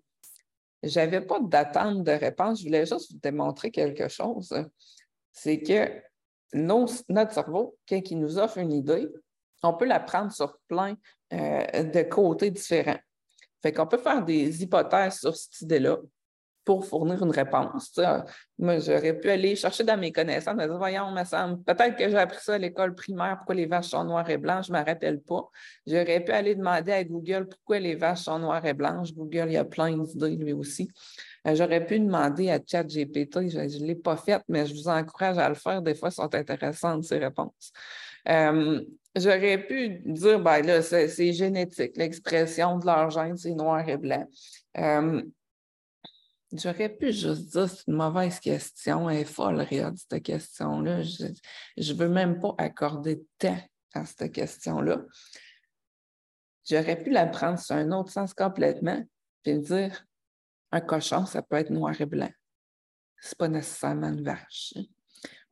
Je 0.83 1.01
n'avais 1.01 1.21
pas 1.21 1.41
d'attente 1.41 2.03
de 2.05 2.13
réponse, 2.13 2.61
je 2.61 2.67
voulais 2.67 2.87
juste 2.87 3.13
vous 3.13 3.19
démontrer 3.19 3.71
quelque 3.71 4.09
chose. 4.09 4.55
C'est 5.33 5.61
que 5.61 6.03
notre 6.53 7.33
cerveau, 7.33 7.77
quand 7.89 8.11
il 8.11 8.21
nous 8.21 8.39
offre 8.39 8.59
une 8.59 8.73
idée, 8.73 9.09
on 9.63 9.75
peut 9.75 9.87
la 9.87 10.01
prendre 10.01 10.33
sur 10.33 10.59
plein 10.69 10.97
euh, 11.33 11.83
de 11.83 12.03
côtés 12.03 12.51
différents. 12.51 12.99
Fait 13.63 13.73
qu'on 13.73 13.87
peut 13.87 13.99
faire 13.99 14.25
des 14.25 14.63
hypothèses 14.63 15.19
sur 15.21 15.35
cette 15.35 15.61
idée-là. 15.63 15.99
Pour 16.67 16.85
fournir 16.85 17.23
une 17.23 17.31
réponse. 17.31 17.99
Moi, 18.59 18.81
j'aurais 18.81 19.19
pu 19.19 19.31
aller 19.31 19.55
chercher 19.55 19.85
dans 19.85 19.97
mes 19.97 20.11
connaissances, 20.11 20.57
dire, 20.57 20.77
voyons, 20.77 21.13
me 21.13 21.25
semble, 21.25 21.63
peut-être 21.63 21.97
que 21.97 22.09
j'ai 22.11 22.19
appris 22.19 22.41
ça 22.41 22.55
à 22.55 22.59
l'école 22.59 22.95
primaire, 22.95 23.37
pourquoi 23.37 23.55
les 23.55 23.67
vaches 23.67 23.91
sont 23.91 24.03
noires 24.03 24.29
et 24.29 24.37
blanches, 24.37 24.67
je 24.67 24.73
ne 24.73 24.79
me 24.79 24.85
rappelle 24.85 25.21
pas. 25.21 25.49
J'aurais 25.87 26.21
pu 26.25 26.33
aller 26.33 26.57
demander 26.57 26.93
à 26.93 27.05
Google 27.05 27.47
pourquoi 27.49 27.79
les 27.79 27.95
vaches 27.95 28.23
sont 28.25 28.41
noires 28.41 28.67
et 28.67 28.75
blanches. 28.75 29.15
Google, 29.15 29.45
il 29.47 29.53
y 29.53 29.57
a 29.57 29.65
plein 29.65 29.97
d'idées 29.97 30.37
lui 30.37 30.53
aussi. 30.53 30.91
Euh, 31.47 31.55
j'aurais 31.55 31.87
pu 31.87 32.01
demander 32.01 32.51
à 32.51 32.59
ChatGPT, 32.59 33.49
je 33.49 33.79
ne 33.79 33.87
l'ai 33.87 33.95
pas 33.95 34.17
fait, 34.17 34.43
mais 34.49 34.67
je 34.67 34.75
vous 34.75 34.89
encourage 34.89 35.39
à 35.39 35.49
le 35.49 35.55
faire. 35.55 35.81
Des 35.81 35.95
fois, 35.95 36.11
sont 36.11 36.35
intéressantes 36.35 37.05
ces 37.05 37.19
réponses. 37.19 37.73
Euh, 38.29 38.83
j'aurais 39.15 39.59
pu 39.59 40.01
dire, 40.05 40.41
ben 40.41 40.67
là, 40.67 40.83
c'est 40.83 41.33
génétique, 41.33 41.97
l'expression 41.97 42.77
de 42.79 42.87
leur 42.87 43.11
gène, 43.11 43.37
c'est 43.37 43.55
noir 43.55 43.89
et 43.89 43.97
blanc. 43.97 44.27
Euh, 44.79 45.23
J'aurais 46.53 46.89
pu 46.89 47.13
juste 47.13 47.53
dire 47.53 47.69
c'est 47.69 47.87
une 47.89 47.95
mauvaise 47.95 48.39
question, 48.39 49.11
elle 49.11 49.19
est 49.19 49.25
folle, 49.25 49.61
regarde, 49.61 49.97
cette 49.97 50.23
question-là. 50.23 51.03
Je 51.03 51.93
ne 51.93 51.99
veux 51.99 52.09
même 52.09 52.39
pas 52.39 52.55
accorder 52.59 53.17
de 53.17 53.27
temps 53.39 53.59
à 53.95 54.05
cette 54.05 54.33
question-là. 54.33 55.05
J'aurais 56.69 57.03
pu 57.03 57.11
la 57.11 57.27
prendre 57.27 57.59
sur 57.59 57.75
un 57.75 57.91
autre 57.93 58.11
sens 58.11 58.33
complètement, 58.33 59.03
puis 59.43 59.59
dire 59.59 60.05
un 60.73 60.81
cochon, 60.81 61.27
ça 61.27 61.43
peut 61.43 61.57
être 61.57 61.71
noir 61.71 62.01
et 62.01 62.07
blanc. 62.07 62.31
Ce 63.21 63.29
n'est 63.29 63.37
pas 63.39 63.49
nécessairement 63.49 64.09
une 64.09 64.23
vache. 64.23 64.75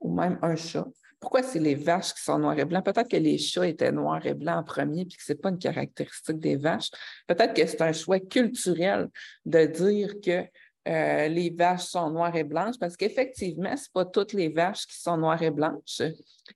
Ou 0.00 0.14
même 0.14 0.38
un 0.42 0.54
chat. 0.56 0.86
Pourquoi 1.18 1.42
c'est 1.42 1.60
les 1.60 1.74
vaches 1.74 2.12
qui 2.12 2.22
sont 2.22 2.38
noires 2.38 2.58
et 2.58 2.64
blancs? 2.66 2.84
Peut-être 2.84 3.08
que 3.08 3.16
les 3.16 3.38
chats 3.38 3.66
étaient 3.66 3.90
noirs 3.90 4.26
et 4.26 4.34
blancs 4.34 4.58
en 4.58 4.62
premier, 4.62 5.06
puis 5.06 5.16
que 5.16 5.24
ce 5.24 5.32
n'est 5.32 5.38
pas 5.38 5.48
une 5.48 5.58
caractéristique 5.58 6.38
des 6.38 6.56
vaches. 6.56 6.90
Peut-être 7.26 7.54
que 7.54 7.66
c'est 7.66 7.80
un 7.80 7.92
choix 7.92 8.20
culturel 8.20 9.08
de 9.46 9.64
dire 9.64 10.20
que 10.20 10.44
euh, 10.86 11.28
les 11.28 11.48
vaches 11.48 11.84
sont 11.84 12.10
noires 12.10 12.36
et 12.36 12.44
blanches 12.44 12.78
parce 12.78 12.96
qu'effectivement, 12.96 13.74
ce 13.74 13.88
pas 13.90 14.04
toutes 14.04 14.34
les 14.34 14.50
vaches 14.50 14.86
qui 14.86 15.00
sont 15.00 15.16
noires 15.16 15.42
et 15.42 15.50
blanches, 15.50 16.02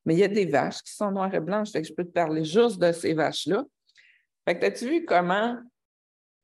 mais 0.04 0.14
il 0.14 0.20
y 0.20 0.24
a 0.24 0.28
des 0.28 0.44
vaches 0.44 0.82
qui 0.82 0.92
sont 0.92 1.10
noires 1.10 1.34
et 1.34 1.40
blanches. 1.40 1.70
Je 1.72 1.92
peux 1.94 2.04
te 2.04 2.10
parler 2.10 2.44
juste 2.44 2.78
de 2.78 2.92
ces 2.92 3.14
vaches-là. 3.14 3.64
Fait 4.46 4.62
as-tu 4.62 4.86
vu 4.86 5.04
comment 5.06 5.56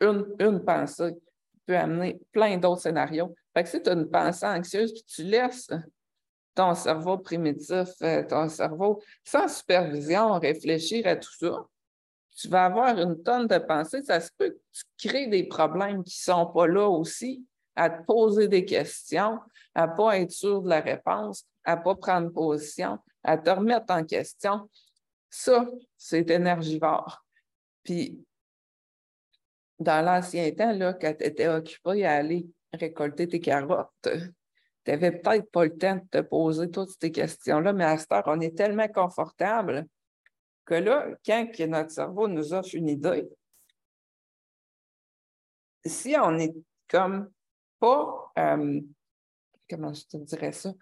une, 0.01 0.65
pensée 0.65 1.13
peut 1.67 1.77
amener 1.77 2.19
plein 2.33 2.57
d'autres 2.57 2.83
scénarios? 2.83 3.35
Fait 3.55 3.65
que 3.65 3.69
si 3.69 3.83
tu 3.83 3.91
as 3.91 3.93
une 3.93 4.11
pensée 4.11 4.47
anxieuse, 4.47 4.93
puis 4.93 5.05
tu 5.07 5.23
laisses 5.23 5.71
ton 6.55 6.75
cerveau 6.75 7.19
primitif, 7.19 7.89
euh, 8.03 8.23
ton 8.23 8.49
cerveau 8.49 9.03
sans 9.25 9.49
supervision 9.49 10.39
réfléchir 10.39 11.07
à 11.07 11.17
tout 11.17 11.33
ça, 11.39 11.67
tu 12.35 12.49
vas 12.49 12.65
avoir 12.65 12.99
une 12.99 13.23
tonne 13.23 13.47
de 13.47 13.59
pensées. 13.59 14.03
Ça 14.03 14.21
se 14.21 14.31
peut 14.39 14.51
que 14.51 14.59
tu 14.73 15.09
crées 15.09 15.27
des 15.27 15.45
problèmes 15.45 16.03
qui 16.03 16.19
ne 16.19 16.35
sont 16.35 16.47
pas 16.47 16.67
là 16.67 16.89
aussi 16.89 17.45
à 17.77 17.91
te 17.91 18.05
poser 18.05 18.49
des 18.49 18.65
questions, 18.65 19.41
à 19.75 19.87
ne 19.87 19.97
pas 19.97 20.19
être 20.19 20.31
sûr 20.31 20.63
de 20.63 20.69
la 20.69 20.81
réponse, 20.81 21.45
à 21.65 21.77
ne 21.77 21.83
pas 21.83 21.95
prendre 21.95 22.31
position, 22.31 22.99
à 23.23 23.39
te 23.39 23.51
remettre 23.51 23.93
en 23.93 24.05
question. 24.05 24.71
Ça, 25.31 25.67
c'est 25.97 26.31
énergivore. 26.31 27.25
Puis, 27.83 28.25
dans 29.79 30.05
l'ancien 30.05 30.51
temps, 30.53 30.73
là, 30.73 30.95
quand 30.95 31.15
tu 31.19 31.25
étais 31.25 31.49
occupé 31.49 32.05
à 32.05 32.15
aller 32.15 32.47
récolter 32.73 33.29
tes 33.29 33.41
carottes, 33.41 33.91
tu 34.03 34.11
n'avais 34.87 35.13
peut-être 35.13 35.51
pas 35.51 35.65
le 35.65 35.77
temps 35.77 35.97
de 35.97 36.07
te 36.11 36.21
poser 36.21 36.71
toutes 36.71 36.91
ces 37.01 37.11
questions-là, 37.11 37.73
mais 37.73 37.85
à 37.85 37.99
cette 37.99 38.13
heure, 38.13 38.25
on 38.27 38.41
est 38.41 38.57
tellement 38.57 38.89
confortable 38.89 39.87
que 40.65 40.75
là, 40.75 41.09
quand 41.25 41.47
notre 41.69 41.91
cerveau 41.91 42.29
nous 42.29 42.53
offre 42.53 42.75
une 42.75 42.89
idée, 42.89 43.29
si 45.85 46.15
on 46.17 46.39
est 46.39 46.55
comme 46.89 47.31
pas, 47.85 48.33
euh, 48.39 48.81
comment 49.69 49.93
je 49.93 50.05
te 50.05 50.17
dirais 50.17 50.53
ça, 50.53 50.73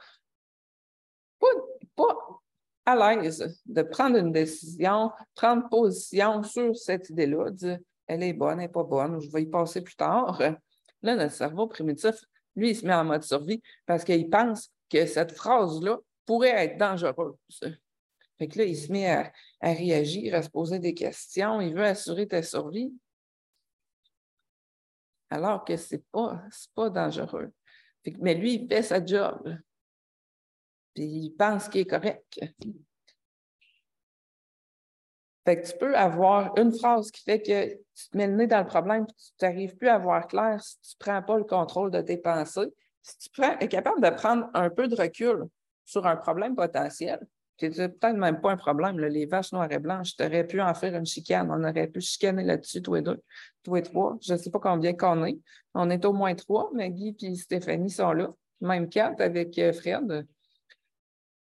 pas, 1.97 2.40
à 2.87 3.14
l'aise 3.16 3.61
de 3.66 3.82
prendre 3.82 4.16
une 4.16 4.32
décision, 4.32 5.11
prendre 5.35 5.68
position 5.68 6.42
sur 6.42 6.76
cette 6.76 7.11
idée-là, 7.11 7.50
dire 7.50 7.78
elle 8.06 8.23
est 8.23 8.32
bonne, 8.32 8.52
elle 8.52 8.59
n'est 8.59 8.68
pas 8.68 8.85
bonne, 8.85 9.21
je 9.21 9.30
vais 9.30 9.42
y 9.42 9.47
passer 9.47 9.82
plus 9.82 9.97
tard. 9.97 10.40
Là, 11.02 11.16
notre 11.16 11.35
cerveau 11.35 11.66
primitif, 11.66 12.14
lui, 12.56 12.71
il 12.71 12.76
se 12.76 12.87
met 12.87 12.94
en 12.94 13.04
mode 13.04 13.23
survie 13.23 13.62
parce 13.87 14.04
qu'il 14.04 14.28
pense 14.28 14.71
que 14.90 15.06
cette 15.06 15.32
phrase-là 15.32 15.99
pourrait 16.26 16.50
être 16.50 16.78
dangereuse. 16.78 17.35
Fait 18.38 18.49
que 18.49 18.59
là, 18.59 18.64
il 18.64 18.76
se 18.76 18.90
met 18.92 19.09
à, 19.11 19.32
à, 19.61 19.73
réagir, 19.73 20.35
à 20.35 20.42
se 20.42 20.50
poser 20.50 20.78
des 20.78 20.94
questions, 20.94 21.61
il 21.61 21.75
veut 21.75 21.85
assurer 21.85 22.26
ta 22.26 22.42
survie 22.42 22.92
alors 25.32 25.64
que 25.64 25.76
ce 25.76 25.94
n'est 25.94 26.02
pas, 26.12 26.90
dangereux. 26.90 27.52
mais 28.18 28.34
lui, 28.34 28.54
il 28.54 28.68
fait 28.68 28.82
sa 28.82 29.04
job. 29.04 29.56
Puis 30.94 31.04
il 31.04 31.30
pense 31.30 31.68
qu'il 31.68 31.80
est 31.80 31.86
correct. 31.86 32.40
Que 35.44 35.66
tu 35.66 35.78
peux 35.78 35.96
avoir 35.96 36.56
une 36.58 36.72
phrase 36.72 37.10
qui 37.10 37.22
fait 37.22 37.42
que 37.42 37.74
tu 37.94 38.10
te 38.10 38.16
mets 38.16 38.28
le 38.28 38.34
nez 38.34 38.46
dans 38.46 38.60
le 38.60 38.66
problème 38.66 39.04
et 39.08 39.12
tu 39.38 39.44
n'arrives 39.44 39.76
plus 39.76 39.88
à 39.88 39.98
voir 39.98 40.28
clair 40.28 40.62
si 40.62 40.78
tu 40.80 40.94
ne 40.94 41.04
prends 41.04 41.22
pas 41.22 41.38
le 41.38 41.44
contrôle 41.44 41.90
de 41.90 42.00
tes 42.00 42.18
pensées. 42.18 42.72
Si 43.02 43.30
tu 43.30 43.42
es 43.42 43.68
capable 43.68 44.00
de 44.00 44.10
prendre 44.10 44.48
un 44.54 44.70
peu 44.70 44.86
de 44.86 44.94
recul 44.94 45.44
sur 45.84 46.06
un 46.06 46.16
problème 46.16 46.54
potentiel, 46.54 47.18
c'est 47.59 47.71
peut-être 47.71 48.16
même 48.16 48.40
pas 48.40 48.52
un 48.52 48.56
problème. 48.56 48.99
Les 48.99 49.26
vaches 49.26 49.52
noires 49.52 49.71
et 49.71 49.78
blanches, 49.78 50.16
tu 50.16 50.25
aurais 50.25 50.47
pu 50.47 50.61
en 50.61 50.75
faire 50.75 50.94
une 50.94 51.06
chicane. 51.06 51.50
On 51.50 51.62
aurait 51.62 51.87
pu 51.87 52.00
chicaner 52.00 52.42
là-dessus, 52.42 52.82
tous 52.82 52.94
les 52.94 53.02
deux, 53.02 53.21
tous 53.62 53.75
les 53.75 53.82
trois. 53.82 54.16
Je 54.21 54.32
ne 54.32 54.38
sais 54.38 54.50
pas 54.50 54.59
combien 54.59 54.94
qu'on 54.94 55.25
est. 55.25 55.38
On 55.75 55.88
est 55.90 56.04
au 56.04 56.12
moins 56.12 56.35
trois, 56.35 56.71
Guy 56.75 57.16
et 57.23 57.35
Stéphanie 57.37 57.90
sont 57.90 58.12
là. 58.12 58.32
Même 58.61 58.88
quatre 58.88 59.21
avec 59.21 59.59
euh, 59.59 59.73
Fred. 59.73 60.26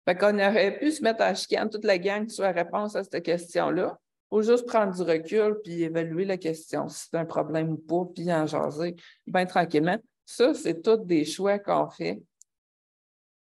Fait 0.05 0.15
qu'on 0.15 0.35
aurait 0.35 0.77
pu 0.77 0.91
se 0.91 1.01
mettre 1.01 1.23
en 1.23 1.33
chicane 1.33 1.69
toute 1.69 1.83
la 1.83 1.97
gang 1.97 2.27
sur 2.29 2.43
la 2.43 2.51
réponse 2.51 2.95
à 2.95 3.03
cette 3.03 3.23
question-là. 3.23 3.99
Faut 4.29 4.41
juste 4.41 4.67
prendre 4.67 4.93
du 4.93 5.01
recul 5.01 5.59
puis 5.63 5.83
évaluer 5.83 6.25
la 6.25 6.37
question, 6.37 6.89
si 6.89 7.07
c'est 7.09 7.17
un 7.17 7.25
problème 7.25 7.71
ou 7.71 7.77
pas, 7.77 8.05
puis 8.13 8.31
en 8.31 8.45
jaser 8.45 8.95
bien 9.25 9.45
tranquillement. 9.45 9.97
Ça, 10.25 10.53
c'est 10.53 10.81
tous 10.81 10.97
des 10.97 11.25
choix 11.25 11.59
qu'on 11.59 11.89
fait 11.89 12.21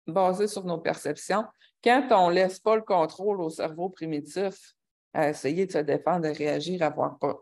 basés 0.06 0.46
sur 0.46 0.64
nos 0.64 0.78
perceptions 0.78 1.44
quand 1.82 2.08
on 2.10 2.28
ne 2.28 2.34
laisse 2.34 2.58
pas 2.58 2.76
le 2.76 2.82
contrôle 2.82 3.40
au 3.40 3.50
cerveau 3.50 3.88
primitif 3.88 4.74
à 5.12 5.30
essayer 5.30 5.66
de 5.66 5.72
se 5.72 5.78
défendre, 5.78 6.28
de 6.28 6.36
réagir, 6.36 6.82
à 6.82 6.86
avoir 6.86 7.18
peur. 7.18 7.40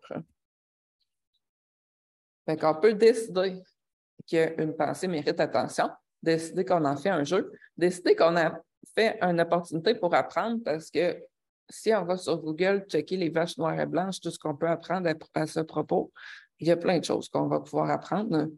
Fait 2.46 2.56
qu'on 2.56 2.74
peut 2.74 2.94
décider 2.94 3.60
qu'une 4.26 4.76
pensée 4.76 5.08
mérite 5.08 5.40
attention, 5.40 5.90
décider 6.22 6.64
qu'on 6.64 6.84
en 6.84 6.96
fait 6.96 7.10
un 7.10 7.24
jeu, 7.24 7.52
décider 7.76 8.14
qu'on 8.14 8.36
a 8.36 8.60
fait 8.94 9.18
une 9.20 9.40
opportunité 9.40 9.94
pour 9.94 10.14
apprendre 10.14 10.62
parce 10.64 10.90
que 10.90 11.22
si 11.68 11.92
on 11.92 12.04
va 12.04 12.16
sur 12.16 12.38
Google 12.38 12.86
checker 12.88 13.16
les 13.16 13.28
vaches 13.28 13.58
noires 13.58 13.78
et 13.80 13.86
blanches, 13.86 14.20
tout 14.20 14.30
ce 14.30 14.38
qu'on 14.38 14.56
peut 14.56 14.68
apprendre 14.68 15.10
à, 15.34 15.46
ce 15.46 15.60
propos, 15.60 16.12
il 16.60 16.68
y 16.68 16.70
a 16.70 16.76
plein 16.76 16.98
de 16.98 17.04
choses 17.04 17.28
qu'on 17.28 17.48
va 17.48 17.60
pouvoir 17.60 17.90
apprendre. 17.90 18.48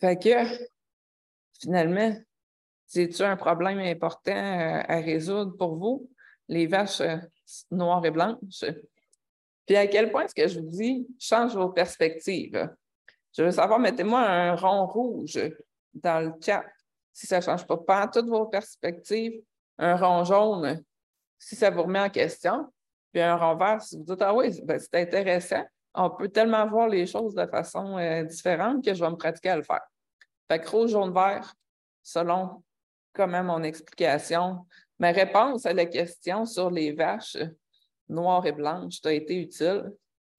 Fait 0.00 0.18
que 0.18 0.66
finalement, 1.60 2.16
c'est-tu 2.86 3.22
un 3.22 3.36
problème 3.36 3.78
important 3.78 4.32
euh, 4.32 4.82
à 4.86 5.00
résoudre 5.00 5.56
pour 5.56 5.76
vous, 5.76 6.08
les 6.48 6.66
vaches 6.66 7.00
euh, 7.00 7.16
noires 7.70 8.04
et 8.04 8.10
blanches? 8.10 8.64
Puis 9.66 9.76
à 9.76 9.86
quel 9.88 10.12
point 10.12 10.24
est-ce 10.24 10.34
que 10.34 10.46
je 10.46 10.60
vous 10.60 10.70
dis, 10.70 11.06
change 11.18 11.56
vos 11.56 11.70
perspectives? 11.70 12.70
Je 13.36 13.42
veux 13.42 13.50
savoir, 13.50 13.78
mettez-moi 13.78 14.20
un 14.20 14.54
rond 14.54 14.86
rouge 14.86 15.40
dans 15.92 16.24
le 16.24 16.32
chat 16.40 16.64
si 17.12 17.26
ça 17.26 17.38
ne 17.38 17.42
change 17.42 17.66
pas. 17.66 18.08
Toutes 18.08 18.28
vos 18.28 18.46
perspectives, 18.46 19.42
un 19.78 19.96
rond 19.96 20.24
jaune 20.24 20.82
si 21.38 21.56
ça 21.56 21.70
vous 21.70 21.82
remet 21.82 22.00
en 22.00 22.10
question, 22.10 22.66
puis 23.12 23.22
un 23.22 23.36
rond 23.36 23.56
vert 23.56 23.82
si 23.82 23.96
vous 23.96 24.04
dites 24.04 24.22
Ah 24.22 24.34
oui, 24.34 24.58
ben, 24.64 24.78
c'est 24.78 24.94
intéressant. 24.94 25.64
On 25.94 26.10
peut 26.10 26.28
tellement 26.28 26.66
voir 26.66 26.88
les 26.88 27.06
choses 27.06 27.34
de 27.34 27.46
façon 27.46 27.98
euh, 27.98 28.22
différente 28.24 28.84
que 28.84 28.94
je 28.94 29.02
vais 29.02 29.10
me 29.10 29.16
pratiquer 29.16 29.50
à 29.50 29.56
le 29.56 29.62
faire. 29.62 29.84
Fait 30.50 30.60
que 30.60 30.68
rouge, 30.68 30.90
jaune, 30.90 31.12
vert, 31.12 31.54
selon 32.02 32.62
comment 33.16 33.42
mon 33.42 33.62
explication, 33.62 34.66
ma 34.98 35.10
réponse 35.10 35.64
à 35.64 35.72
la 35.72 35.86
question 35.86 36.44
sur 36.44 36.70
les 36.70 36.92
vaches 36.92 37.38
noires 38.08 38.46
et 38.46 38.52
blanches 38.52 39.00
t'a 39.00 39.12
été 39.12 39.40
utile. 39.40 39.90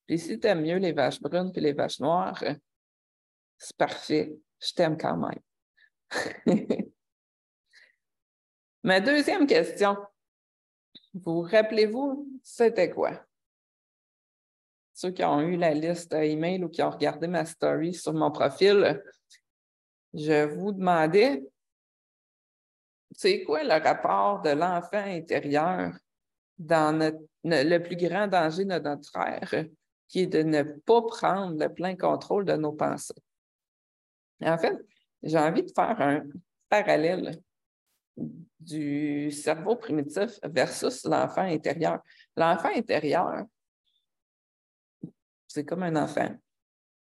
Puis 0.06 0.20
si 0.20 0.40
tu 0.40 0.48
aimes 0.48 0.62
mieux 0.62 0.78
les 0.78 0.94
vaches 0.94 1.20
brunes 1.20 1.52
que 1.52 1.60
les 1.60 1.74
vaches 1.74 2.00
noires, 2.00 2.42
c'est 3.58 3.76
parfait. 3.76 4.38
Je 4.62 4.74
t'aime 4.74 4.98
quand 4.98 5.18
même. 5.18 5.42
Ma 8.84 9.02
deuxième 9.02 9.48
question, 9.48 9.98
vous 11.14 11.42
rappelez-vous, 11.42 12.28
c'était 12.44 12.90
quoi? 12.90 13.22
Ceux 14.94 15.12
qui 15.12 15.24
ont 15.24 15.42
eu 15.42 15.58
la 15.58 15.74
liste 15.74 16.14
email 16.14 16.64
ou 16.64 16.70
qui 16.70 16.82
ont 16.82 16.90
regardé 16.90 17.28
ma 17.28 17.46
story 17.46 17.94
sur 17.94 18.14
mon 18.14 18.32
profil, 18.32 19.04
je 20.14 20.46
vous 20.46 20.72
demandais 20.72 21.44
c'est 23.18 23.44
quoi 23.44 23.64
le 23.64 23.84
rapport 23.84 24.42
de 24.44 24.52
l'enfant 24.52 25.04
intérieur 25.04 25.92
dans 26.60 27.12
le 27.44 27.78
plus 27.80 27.96
grand 27.96 28.28
danger 28.28 28.64
de 28.64 28.78
notre 28.80 29.18
ère 29.18 29.66
qui 30.08 30.22
est 30.22 30.28
de 30.28 30.44
ne 30.44 30.62
pas 30.62 31.02
prendre 31.02 31.60
le 31.60 31.74
plein 31.74 31.96
contrôle 31.96 32.46
de 32.46 32.54
nos 32.54 32.74
pensées. 32.74 33.16
En 34.42 34.58
fait, 34.60 34.78
j'ai 35.24 35.38
envie 35.38 35.64
de 35.64 35.72
faire 35.76 36.00
un 36.00 36.24
parallèle 36.70 37.42
du 38.60 39.32
cerveau 39.32 39.76
primitif 39.76 40.40
versus 40.44 41.04
l'enfant 41.04 41.42
intérieur. 41.42 42.00
L'enfant 42.36 42.70
intérieur, 42.76 43.46
c'est 45.48 45.66
comme 45.66 45.82
un 45.82 45.96
enfant 45.96 46.36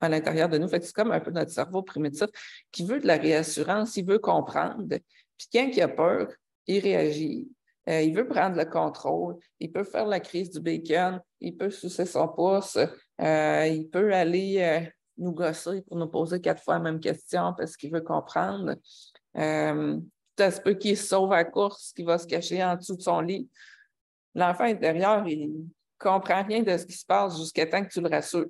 à 0.00 0.08
l'intérieur 0.08 0.48
de 0.48 0.56
nous. 0.56 0.68
c'est 0.68 0.92
comme 0.92 1.12
un 1.12 1.20
peu 1.20 1.32
notre 1.32 1.50
cerveau 1.50 1.82
primitif 1.82 2.28
qui 2.72 2.86
veut 2.86 2.98
de 2.98 3.06
la 3.06 3.16
réassurance, 3.16 3.96
il 3.98 4.06
veut 4.06 4.18
comprendre. 4.18 4.96
Puis 5.38 5.48
quand 5.52 5.70
il 5.72 5.80
a 5.80 5.88
peur, 5.88 6.28
il 6.66 6.80
réagit. 6.80 7.48
Euh, 7.88 8.02
il 8.02 8.14
veut 8.14 8.28
prendre 8.28 8.56
le 8.56 8.66
contrôle, 8.66 9.36
il 9.60 9.72
peut 9.72 9.84
faire 9.84 10.04
la 10.04 10.20
crise 10.20 10.50
du 10.50 10.60
bacon, 10.60 11.22
il 11.40 11.56
peut 11.56 11.70
sucer 11.70 12.04
son 12.04 12.28
pouce, 12.28 12.76
euh, 12.76 13.66
il 13.66 13.88
peut 13.88 14.12
aller 14.12 14.58
euh, 14.60 14.90
nous 15.16 15.32
gosser 15.32 15.80
pour 15.82 15.96
nous 15.96 16.08
poser 16.08 16.38
quatre 16.38 16.62
fois 16.62 16.74
la 16.74 16.80
même 16.80 17.00
question 17.00 17.54
parce 17.56 17.76
qu'il 17.76 17.90
veut 17.90 18.02
comprendre. 18.02 18.74
ça 19.34 20.50
se 20.50 20.60
peut 20.60 20.74
qu'il 20.74 20.98
sauve 20.98 21.32
à 21.32 21.44
course, 21.44 21.92
qu'il 21.94 22.04
va 22.04 22.18
se 22.18 22.26
cacher 22.26 22.62
en 22.62 22.76
dessous 22.76 22.96
de 22.96 23.00
son 23.00 23.22
lit. 23.22 23.48
L'enfant 24.34 24.64
intérieur, 24.64 25.26
il 25.26 25.48
ne 25.48 25.64
comprend 25.98 26.44
rien 26.44 26.62
de 26.62 26.76
ce 26.76 26.84
qui 26.84 26.92
se 26.92 27.06
passe 27.06 27.38
jusqu'à 27.38 27.66
temps 27.66 27.82
que 27.82 27.88
tu 27.88 28.02
le 28.02 28.08
rassures. 28.08 28.46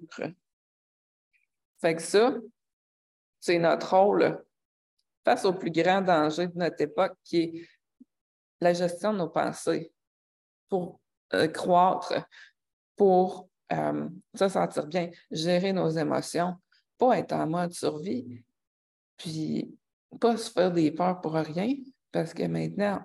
Fait 1.80 1.94
que 1.94 2.02
ça, 2.02 2.34
c'est 3.38 3.58
notre 3.58 3.94
rôle 3.96 4.44
face 5.24 5.44
au 5.44 5.52
plus 5.52 5.70
grand 5.70 6.00
danger 6.00 6.46
de 6.48 6.56
notre 6.56 6.80
époque 6.80 7.16
qui 7.24 7.36
est 7.38 7.68
la 8.60 8.72
gestion 8.72 9.12
de 9.12 9.18
nos 9.18 9.28
pensées 9.28 9.92
pour 10.68 11.00
euh, 11.34 11.48
croître, 11.48 12.14
pour 12.96 13.48
euh, 13.72 14.08
se 14.34 14.48
sentir 14.48 14.86
bien, 14.86 15.10
gérer 15.30 15.72
nos 15.72 15.90
émotions, 15.90 16.54
pas 16.96 17.18
être 17.18 17.32
en 17.32 17.46
mode 17.46 17.72
survie, 17.72 18.42
puis 19.16 19.76
pas 20.20 20.36
se 20.36 20.50
faire 20.50 20.72
des 20.72 20.90
peurs 20.90 21.20
pour 21.20 21.34
rien, 21.34 21.74
parce 22.12 22.32
que 22.32 22.44
maintenant, 22.44 23.00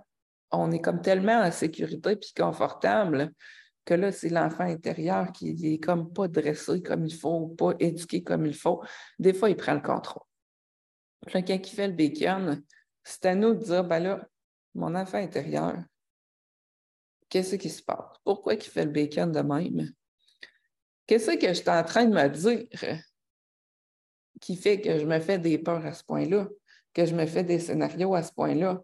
on 0.51 0.71
est 0.71 0.79
comme 0.79 1.01
tellement 1.01 1.41
en 1.41 1.51
sécurité 1.51 2.15
puis 2.15 2.33
confortable 2.35 3.33
que 3.85 3.93
là, 3.95 4.11
c'est 4.11 4.29
l'enfant 4.29 4.63
intérieur 4.63 5.31
qui 5.31 5.73
est 5.73 5.79
comme 5.79 6.13
pas 6.13 6.27
dressé 6.27 6.81
comme 6.81 7.05
il 7.05 7.13
faut, 7.13 7.47
pas 7.47 7.73
éduqué 7.79 8.23
comme 8.23 8.45
il 8.45 8.55
faut. 8.55 8.81
Des 9.19 9.33
fois, 9.33 9.49
il 9.49 9.57
prend 9.57 9.73
le 9.73 9.81
contrôle. 9.81 10.23
Quelqu'un 11.27 11.57
qui 11.57 11.75
fait 11.75 11.87
le 11.87 11.93
bacon, 11.93 12.63
c'est 13.03 13.25
à 13.25 13.35
nous 13.35 13.53
de 13.53 13.63
dire, 13.63 13.83
ben 13.83 13.99
là, 13.99 14.27
mon 14.75 14.93
enfant 14.95 15.17
intérieur, 15.17 15.77
qu'est-ce 17.29 17.55
qui 17.55 17.69
se 17.69 17.81
passe? 17.81 18.17
Pourquoi 18.23 18.55
il 18.55 18.61
fait 18.61 18.85
le 18.85 18.91
bacon 18.91 19.31
de 19.31 19.39
même? 19.41 19.91
Qu'est-ce 21.05 21.31
que 21.31 21.47
je 21.47 21.53
suis 21.53 21.69
en 21.69 21.83
train 21.83 22.05
de 22.05 22.13
me 22.13 22.27
dire 22.29 22.67
qui 24.41 24.55
fait 24.55 24.81
que 24.81 24.99
je 24.99 25.05
me 25.05 25.19
fais 25.19 25.39
des 25.39 25.57
peurs 25.57 25.85
à 25.85 25.93
ce 25.93 26.03
point-là, 26.03 26.47
que 26.93 27.05
je 27.05 27.15
me 27.15 27.25
fais 27.25 27.43
des 27.43 27.59
scénarios 27.59 28.13
à 28.15 28.23
ce 28.23 28.33
point-là? 28.33 28.81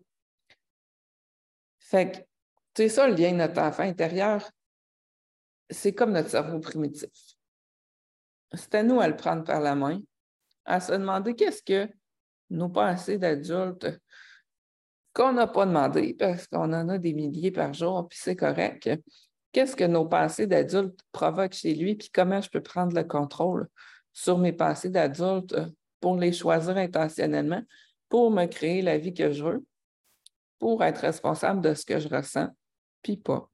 Fait 1.79 2.11
que, 2.11 2.17
c'est 2.75 2.89
ça 2.89 3.07
le 3.07 3.15
lien 3.15 3.31
de 3.31 3.37
notre 3.37 3.59
enfant 3.61 3.83
intérieur. 3.83 4.49
C'est 5.69 5.93
comme 5.93 6.13
notre 6.13 6.29
cerveau 6.29 6.59
primitif. 6.59 7.09
C'est 8.53 8.75
à 8.75 8.83
nous 8.83 9.01
à 9.01 9.07
le 9.07 9.15
prendre 9.15 9.43
par 9.43 9.59
la 9.59 9.75
main, 9.75 10.01
à 10.65 10.79
se 10.79 10.93
demander 10.93 11.35
qu'est-ce 11.35 11.61
que 11.61 11.91
nos 12.49 12.69
pensées 12.69 13.17
d'adultes 13.17 13.87
qu'on 15.13 15.33
n'a 15.33 15.47
pas 15.47 15.65
demandé 15.65 16.15
parce 16.17 16.47
qu'on 16.47 16.71
en 16.73 16.89
a 16.89 16.97
des 16.97 17.13
milliers 17.13 17.51
par 17.51 17.73
jour, 17.73 18.07
puis 18.07 18.19
c'est 18.21 18.35
correct. 18.35 18.89
Qu'est-ce 19.51 19.75
que 19.75 19.83
nos 19.83 20.05
pensées 20.05 20.47
d'adultes 20.47 20.99
provoquent 21.11 21.53
chez 21.53 21.73
lui, 21.73 21.95
puis 21.95 22.09
comment 22.13 22.41
je 22.41 22.49
peux 22.49 22.61
prendre 22.61 22.95
le 22.95 23.03
contrôle 23.03 23.67
sur 24.13 24.37
mes 24.37 24.53
pensées 24.53 24.89
d'adultes 24.89 25.55
pour 25.99 26.15
les 26.15 26.31
choisir 26.31 26.77
intentionnellement, 26.77 27.61
pour 28.07 28.31
me 28.31 28.45
créer 28.45 28.81
la 28.81 28.97
vie 28.97 29.13
que 29.13 29.31
je 29.31 29.43
veux, 29.43 29.65
pour 30.59 30.83
être 30.83 30.99
responsable 30.99 31.61
de 31.61 31.73
ce 31.73 31.85
que 31.85 31.99
je 31.99 32.07
ressens, 32.07 32.49
puis 33.01 33.17
pas? 33.17 33.49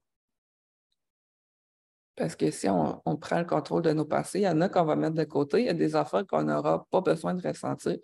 Parce 2.15 2.35
que 2.35 2.49
si 2.49 2.69
on, 2.69 3.01
prend 3.17 3.39
le 3.39 3.45
contrôle 3.45 3.81
de 3.81 3.91
nos 3.91 4.05
pensées, 4.05 4.39
il 4.39 4.43
y 4.43 4.47
en 4.47 4.61
a 4.61 4.69
qu'on 4.69 4.85
va 4.85 4.95
mettre 4.95 5.15
de 5.15 5.23
côté, 5.25 5.61
il 5.61 5.65
y 5.65 5.69
a 5.69 5.73
des 5.73 5.95
affaires 5.95 6.25
qu'on 6.25 6.43
n'aura 6.43 6.85
pas 6.89 7.01
besoin 7.01 7.33
de 7.33 7.45
ressentir, 7.45 7.97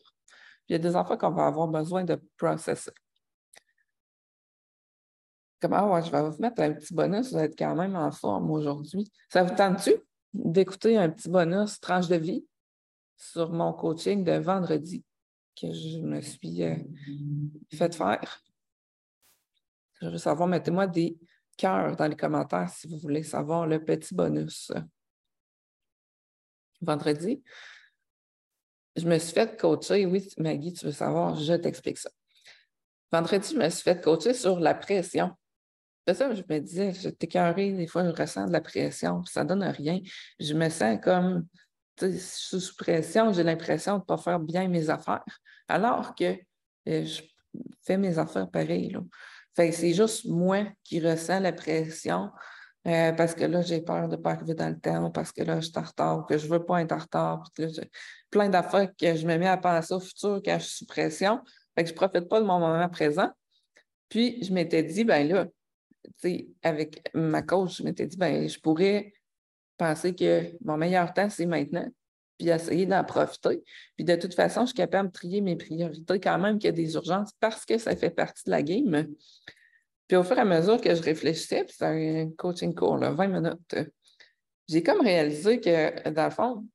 il 0.68 0.74
y 0.74 0.76
a 0.76 0.80
des 0.80 0.96
affaires 0.96 1.18
qu'on 1.18 1.32
va 1.32 1.48
avoir 1.48 1.68
besoin 1.68 2.04
de 2.04 2.22
processer. 2.38 2.92
Comme, 5.62 5.74
ah 5.74 6.02
je 6.02 6.10
vais 6.10 6.22
vous 6.22 6.42
mettre 6.42 6.62
un 6.62 6.74
petit 6.74 6.94
bonus, 6.94 7.32
vous 7.32 7.40
êtes 7.40 7.58
quand 7.58 7.76
même 7.76 7.96
en 7.96 8.12
forme 8.12 8.50
aujourd'hui. 8.50 9.12
Ça 9.30 9.44
vous 9.44 9.56
tente-tu 9.56 9.94
d'écouter 10.34 10.98
un 10.98 11.10
petit 11.10 11.30
bonus 11.30 11.80
tranche 11.80 12.08
de 12.08 12.16
vie 12.16 12.46
sur 13.16 13.52
mon 13.52 13.74
coaching 13.74 14.24
de 14.24 14.34
vendredi 14.34 15.06
que 15.56 15.72
je 15.72 16.00
me 16.00 16.22
suis 16.22 16.64
euh, 16.64 16.76
fait 17.72 17.94
faire? 17.94 18.42
Je 20.02 20.08
veux 20.08 20.18
savoir, 20.18 20.48
mettez-moi 20.48 20.88
des 20.88 21.20
cœurs 21.56 21.96
dans 21.96 22.08
les 22.08 22.16
commentaires 22.16 22.70
si 22.70 22.88
vous 22.88 22.98
voulez 22.98 23.22
savoir 23.22 23.68
le 23.68 23.84
petit 23.84 24.16
bonus. 24.16 24.72
Vendredi, 26.82 27.44
je 28.96 29.08
me 29.08 29.18
suis 29.18 29.34
fait 29.34 29.58
coacher. 29.58 30.06
Oui, 30.06 30.28
Maggie, 30.38 30.74
tu 30.74 30.86
veux 30.86 30.92
savoir, 30.92 31.36
je 31.36 31.54
t'explique 31.54 31.98
ça. 31.98 32.10
Vendredi, 33.12 33.50
je 33.54 33.58
me 33.58 33.70
suis 33.70 33.84
fait 33.84 34.02
coacher 34.02 34.34
sur 34.34 34.60
la 34.60 34.74
pression. 34.74 35.32
C'est 36.08 36.16
ça, 36.16 36.34
je 36.34 36.42
me 36.50 36.60
disais, 36.60 36.94
je 36.94 37.10
t'écœurée, 37.10 37.72
des 37.74 37.88
fois, 37.88 38.04
je 38.06 38.10
ressens 38.10 38.48
de 38.48 38.52
la 38.52 38.62
pression, 38.62 39.24
ça 39.26 39.44
ne 39.44 39.50
donne 39.50 39.64
rien. 39.64 40.00
Je 40.40 40.54
me 40.54 40.70
sens 40.70 40.98
comme 41.04 41.46
sous 42.10 42.76
pression, 42.76 43.32
j'ai 43.32 43.44
l'impression 43.44 43.96
de 43.96 44.00
ne 44.00 44.06
pas 44.06 44.18
faire 44.18 44.40
bien 44.40 44.68
mes 44.68 44.90
affaires, 44.90 45.24
alors 45.68 46.16
que 46.16 46.36
euh, 46.88 47.06
je 47.06 47.22
fais 47.84 47.98
mes 47.98 48.18
affaires 48.18 48.50
pareil. 48.50 48.98
c'est 49.56 49.94
juste 49.94 50.26
moi 50.26 50.66
qui 50.84 51.00
ressens 51.00 51.40
la 51.40 51.54
pression 51.54 52.32
euh, 52.88 53.12
parce 53.12 53.36
que 53.36 53.44
là, 53.44 53.62
j'ai 53.62 53.82
peur 53.82 54.08
de 54.08 54.16
ne 54.16 54.22
pas 54.22 54.32
arriver 54.32 54.56
dans 54.56 54.70
le 54.70 54.80
temps, 54.80 55.12
parce 55.12 55.32
que 55.32 55.44
là, 55.44 55.60
je 55.60 55.68
suis 55.68 55.78
en 55.78 55.84
retard, 55.84 56.26
que 56.26 56.38
je 56.38 56.48
ne 56.48 56.52
veux 56.52 56.66
pas 56.66 56.82
être 56.82 56.92
en 56.92 56.98
retard. 56.98 57.52
plein 58.30 58.50
d'affaires 58.50 58.90
que 59.00 59.16
je 59.16 59.28
me 59.28 59.38
mets 59.38 59.48
à 59.48 59.58
penser 59.58 59.94
au 59.94 60.00
futur 60.00 60.42
quand 60.44 60.58
je 60.60 60.66
suis 60.66 60.78
sous 60.78 60.86
pression. 60.86 61.40
Que 61.76 61.86
je 61.86 61.92
ne 61.92 61.96
profite 61.96 62.28
pas 62.28 62.42
de 62.42 62.46
mon 62.46 62.60
moment 62.60 62.90
présent. 62.90 63.30
Puis, 64.10 64.44
je 64.44 64.52
m'étais 64.52 64.84
dit, 64.84 65.04
ben 65.04 65.28
là, 65.28 65.48
avec 66.64 67.02
ma 67.14 67.42
coach, 67.42 67.78
je 67.78 67.84
m'étais 67.84 68.08
dit, 68.08 68.18
ben, 68.18 68.48
je 68.48 68.60
pourrais 68.60 69.14
penser 69.78 70.14
que 70.14 70.52
mon 70.64 70.78
meilleur 70.78 71.14
temps, 71.14 71.30
c'est 71.30 71.46
maintenant, 71.46 71.88
puis 72.38 72.50
essayer 72.50 72.86
d'en 72.86 73.04
profiter. 73.04 73.64
Puis 73.96 74.06
de 74.06 74.16
toute 74.16 74.34
façon, 74.34 74.62
je 74.62 74.68
suis 74.68 74.76
capable 74.76 75.10
de 75.10 75.14
trier 75.14 75.42
mes 75.42 75.56
priorités 75.56 76.20
quand 76.20 76.38
même 76.40 76.58
qu'il 76.60 76.68
y 76.68 76.74
a 76.74 76.76
des 76.76 76.94
urgences 76.96 77.32
parce 77.40 77.66
que 77.66 77.78
ça 77.78 77.96
fait 77.96 78.10
partie 78.10 78.44
de 78.46 78.52
la 78.52 78.64
game. 78.64 79.08
Puis 80.12 80.18
au 80.18 80.24
fur 80.24 80.38
et 80.38 80.42
à 80.42 80.44
mesure 80.44 80.82
que 80.82 80.94
je 80.94 81.02
réfléchissais, 81.02 81.64
puis 81.64 81.74
c'est 81.78 81.86
un 81.86 82.32
coaching 82.32 82.76
court, 82.76 82.98
20 82.98 83.28
minutes, 83.28 83.76
j'ai 84.68 84.84
comme 84.84 85.00
réalisé 85.00 85.62
que, 85.62 86.10
dans 86.10 86.26
le 86.26 86.32
fond, 86.32 86.68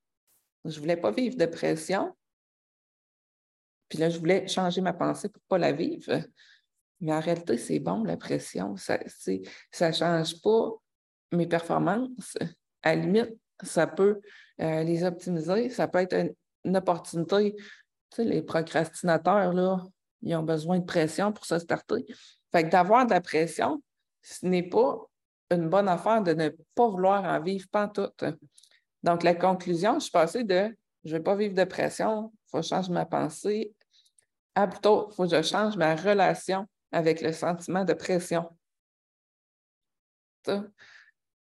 je 0.64 0.74
ne 0.74 0.80
voulais 0.80 0.96
pas 0.96 1.10
vivre 1.10 1.36
de 1.36 1.44
pression. 1.44 2.16
Puis 3.90 3.98
là, 3.98 4.08
je 4.08 4.18
voulais 4.18 4.48
changer 4.48 4.80
ma 4.80 4.94
pensée 4.94 5.28
pour 5.28 5.42
ne 5.42 5.48
pas 5.48 5.58
la 5.58 5.72
vivre. 5.72 6.22
Mais 7.00 7.12
en 7.12 7.20
réalité, 7.20 7.58
c'est 7.58 7.78
bon, 7.78 8.04
la 8.04 8.16
pression. 8.16 8.74
Ça 8.76 9.00
ne 9.04 9.92
change 9.92 10.40
pas 10.40 10.70
mes 11.30 11.46
performances. 11.46 12.38
À 12.82 12.96
la 12.96 13.02
limite, 13.02 13.36
ça 13.62 13.86
peut 13.86 14.18
euh, 14.62 14.82
les 14.82 15.04
optimiser. 15.04 15.68
Ça 15.68 15.88
peut 15.88 15.98
être 15.98 16.32
une, 16.64 16.74
opportunité. 16.74 17.54
Tu 17.54 17.64
sais, 18.14 18.24
les 18.24 18.40
procrastinateurs, 18.40 19.52
là, 19.52 19.84
ils 20.22 20.34
ont 20.36 20.42
besoin 20.42 20.78
de 20.78 20.86
pression 20.86 21.34
pour 21.34 21.44
se 21.44 21.58
starter. 21.58 22.06
Fait 22.56 22.64
que 22.64 22.70
d'avoir 22.70 23.04
de 23.04 23.10
la 23.10 23.20
pression, 23.20 23.82
ce 24.22 24.46
n'est 24.46 24.66
pas 24.66 25.10
une 25.50 25.68
bonne 25.68 25.90
affaire 25.90 26.22
de 26.22 26.32
ne 26.32 26.48
pas 26.74 26.88
vouloir 26.88 27.22
en 27.22 27.38
vivre 27.38 27.66
tout. 27.94 28.10
Donc, 29.02 29.24
la 29.24 29.34
conclusion, 29.34 29.96
je 29.96 30.04
suis 30.04 30.10
passée 30.10 30.42
de 30.42 30.74
je 31.04 31.12
ne 31.12 31.18
vais 31.18 31.22
pas 31.22 31.36
vivre 31.36 31.54
de 31.54 31.64
pression, 31.64 32.32
il 32.32 32.50
faut 32.50 32.62
changer 32.62 32.90
ma 32.90 33.04
pensée, 33.04 33.74
à 34.54 34.66
plutôt, 34.66 35.10
il 35.10 35.14
faut 35.14 35.24
que 35.24 35.36
je 35.36 35.42
change 35.42 35.76
ma 35.76 35.94
relation 35.94 36.66
avec 36.92 37.20
le 37.20 37.34
sentiment 37.34 37.84
de 37.84 37.92
pression. 37.92 38.48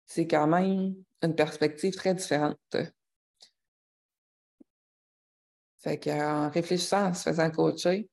c'est 0.05 0.27
quand 0.27 0.47
même 0.47 0.93
une 1.21 1.35
perspective 1.35 1.95
très 1.95 2.15
différente. 2.15 2.57
Fait 5.77 5.97
qu'en 5.97 6.49
réfléchissant, 6.49 7.05
en 7.05 7.13
se 7.13 7.23
faisant 7.29 7.49
coacher, 7.49 8.09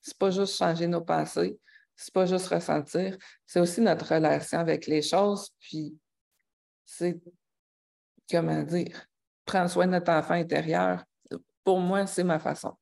c'est 0.00 0.16
pas 0.16 0.30
juste 0.30 0.56
changer 0.56 0.86
nos 0.86 1.02
pensées, 1.02 1.58
c'est 1.96 2.12
pas 2.12 2.26
juste 2.26 2.46
ressentir, 2.48 3.16
c'est 3.46 3.60
aussi 3.60 3.80
notre 3.80 4.14
relation 4.14 4.58
avec 4.58 4.86
les 4.86 5.02
choses, 5.02 5.50
puis 5.60 5.96
c'est, 6.84 7.20
comment 8.30 8.62
dire, 8.62 9.06
prendre 9.44 9.70
soin 9.70 9.86
de 9.86 9.92
notre 9.92 10.10
enfant 10.10 10.34
intérieur. 10.34 11.04
Pour 11.64 11.80
moi, 11.80 12.06
c'est 12.06 12.24
ma 12.24 12.38
façon. 12.38 12.76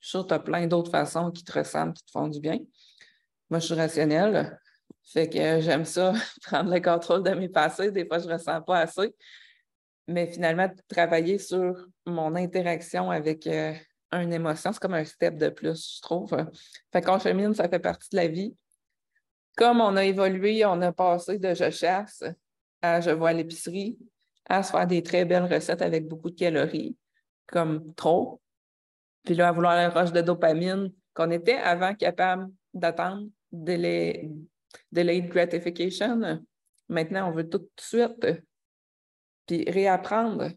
Je 0.00 0.08
suis 0.08 0.10
sûre 0.10 0.22
que 0.24 0.28
tu 0.28 0.34
as 0.34 0.38
plein 0.40 0.66
d'autres 0.66 0.90
façons 0.90 1.30
qui 1.30 1.42
te 1.42 1.52
ressemblent, 1.52 1.94
qui 1.94 2.04
te 2.04 2.10
font 2.10 2.28
du 2.28 2.40
bien. 2.40 2.58
Moi, 3.50 3.60
je 3.60 3.66
suis 3.66 3.74
rationnelle. 3.74 4.58
Fait 5.04 5.28
que 5.28 5.60
j'aime 5.60 5.84
ça, 5.84 6.12
prendre 6.42 6.72
le 6.72 6.80
contrôle 6.80 7.22
de 7.22 7.30
mes 7.30 7.48
passés. 7.48 7.90
Des 7.90 8.06
fois, 8.06 8.18
je 8.18 8.26
ne 8.26 8.32
ressens 8.34 8.60
pas 8.62 8.80
assez. 8.80 9.14
mais 10.08 10.26
finalement, 10.26 10.68
travailler 10.88 11.38
sur 11.38 11.88
mon 12.04 12.34
interaction 12.36 13.10
avec 13.10 13.46
euh, 13.46 13.74
une 14.20 14.32
émotion, 14.32 14.72
c'est 14.72 14.80
comme 14.80 14.94
un 14.94 15.04
step 15.04 15.36
de 15.36 15.48
plus, 15.48 15.96
je 15.96 16.02
trouve. 16.02 16.30
Fait 16.92 17.02
qu'en 17.02 17.18
chemine, 17.18 17.54
ça 17.54 17.68
fait 17.68 17.78
partie 17.78 18.08
de 18.10 18.16
la 18.16 18.28
vie. 18.28 18.54
Comme 19.56 19.80
on 19.80 19.96
a 19.96 20.04
évolué, 20.04 20.64
on 20.64 20.80
a 20.82 20.92
passé 20.92 21.38
de 21.38 21.54
je 21.54 21.70
chasse 21.70 22.22
à 22.82 23.00
je 23.00 23.10
vois 23.10 23.32
l'épicerie, 23.32 23.98
à 24.48 24.62
se 24.62 24.70
faire 24.70 24.86
des 24.86 25.02
très 25.02 25.24
belles 25.24 25.52
recettes 25.52 25.82
avec 25.82 26.06
beaucoup 26.06 26.30
de 26.30 26.36
calories, 26.36 26.96
comme 27.46 27.94
trop. 27.94 28.40
Puis 29.24 29.34
là, 29.34 29.48
à 29.48 29.52
vouloir 29.52 29.74
la 29.74 29.88
roche 29.88 30.12
de 30.12 30.20
dopamine 30.20 30.92
qu'on 31.14 31.30
était 31.30 31.56
avant 31.56 31.94
capable 31.94 32.50
d'attendre, 32.74 33.28
delayed 33.50 35.28
gratification. 35.28 36.40
Maintenant, 36.88 37.30
on 37.30 37.32
veut 37.32 37.48
tout 37.48 37.58
de 37.58 37.70
suite. 37.80 38.26
Puis 39.46 39.68
réapprendre 39.70 40.50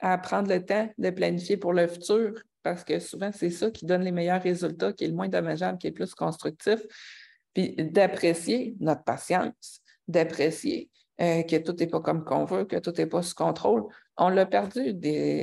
à 0.00 0.18
prendre 0.18 0.52
le 0.52 0.64
temps 0.64 0.90
de 0.98 1.10
planifier 1.10 1.56
pour 1.56 1.72
le 1.72 1.86
futur, 1.86 2.42
parce 2.66 2.82
que 2.82 2.98
souvent, 2.98 3.30
c'est 3.32 3.50
ça 3.50 3.70
qui 3.70 3.86
donne 3.86 4.02
les 4.02 4.10
meilleurs 4.10 4.42
résultats, 4.42 4.92
qui 4.92 5.04
est 5.04 5.06
le 5.06 5.14
moins 5.14 5.28
dommageable, 5.28 5.78
qui 5.78 5.86
est 5.86 5.92
plus 5.92 6.16
constructif. 6.16 6.80
Puis 7.54 7.76
d'apprécier 7.76 8.74
notre 8.80 9.04
patience, 9.04 9.82
d'apprécier 10.08 10.90
euh, 11.20 11.44
que 11.44 11.58
tout 11.58 11.74
n'est 11.74 11.86
pas 11.86 12.00
comme 12.00 12.24
qu'on 12.24 12.44
veut, 12.44 12.64
que 12.64 12.74
tout 12.74 12.90
n'est 12.98 13.06
pas 13.06 13.22
sous 13.22 13.36
contrôle. 13.36 13.84
On 14.16 14.30
l'a 14.30 14.46
perdu 14.46 14.80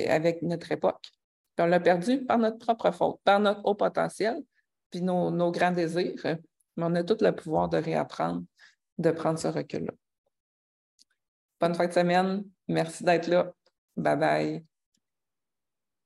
avec 0.09 0.41
notre 0.41 0.69
époque. 0.73 1.11
On 1.57 1.65
l'a 1.65 1.79
perdu 1.79 2.25
par 2.25 2.39
notre 2.39 2.57
propre 2.57 2.91
faute, 2.91 3.21
par 3.23 3.39
notre 3.39 3.61
haut 3.63 3.75
potentiel, 3.75 4.43
puis 4.91 5.01
nos, 5.01 5.31
nos 5.31 5.49
grands 5.49 5.71
désirs. 5.71 6.21
Mais 6.25 6.83
on 6.83 6.93
a 6.95 7.05
tout 7.05 7.17
le 7.21 7.31
pouvoir 7.31 7.69
de 7.69 7.77
réapprendre, 7.77 8.43
de 8.97 9.11
prendre 9.11 9.39
ce 9.39 9.47
recul-là. 9.47 9.93
Bonne 11.61 11.73
fin 11.73 11.87
de 11.87 11.93
semaine. 11.93 12.43
Merci 12.67 13.05
d'être 13.05 13.27
là. 13.27 13.53
Bye 13.95 14.17
bye. 14.17 14.72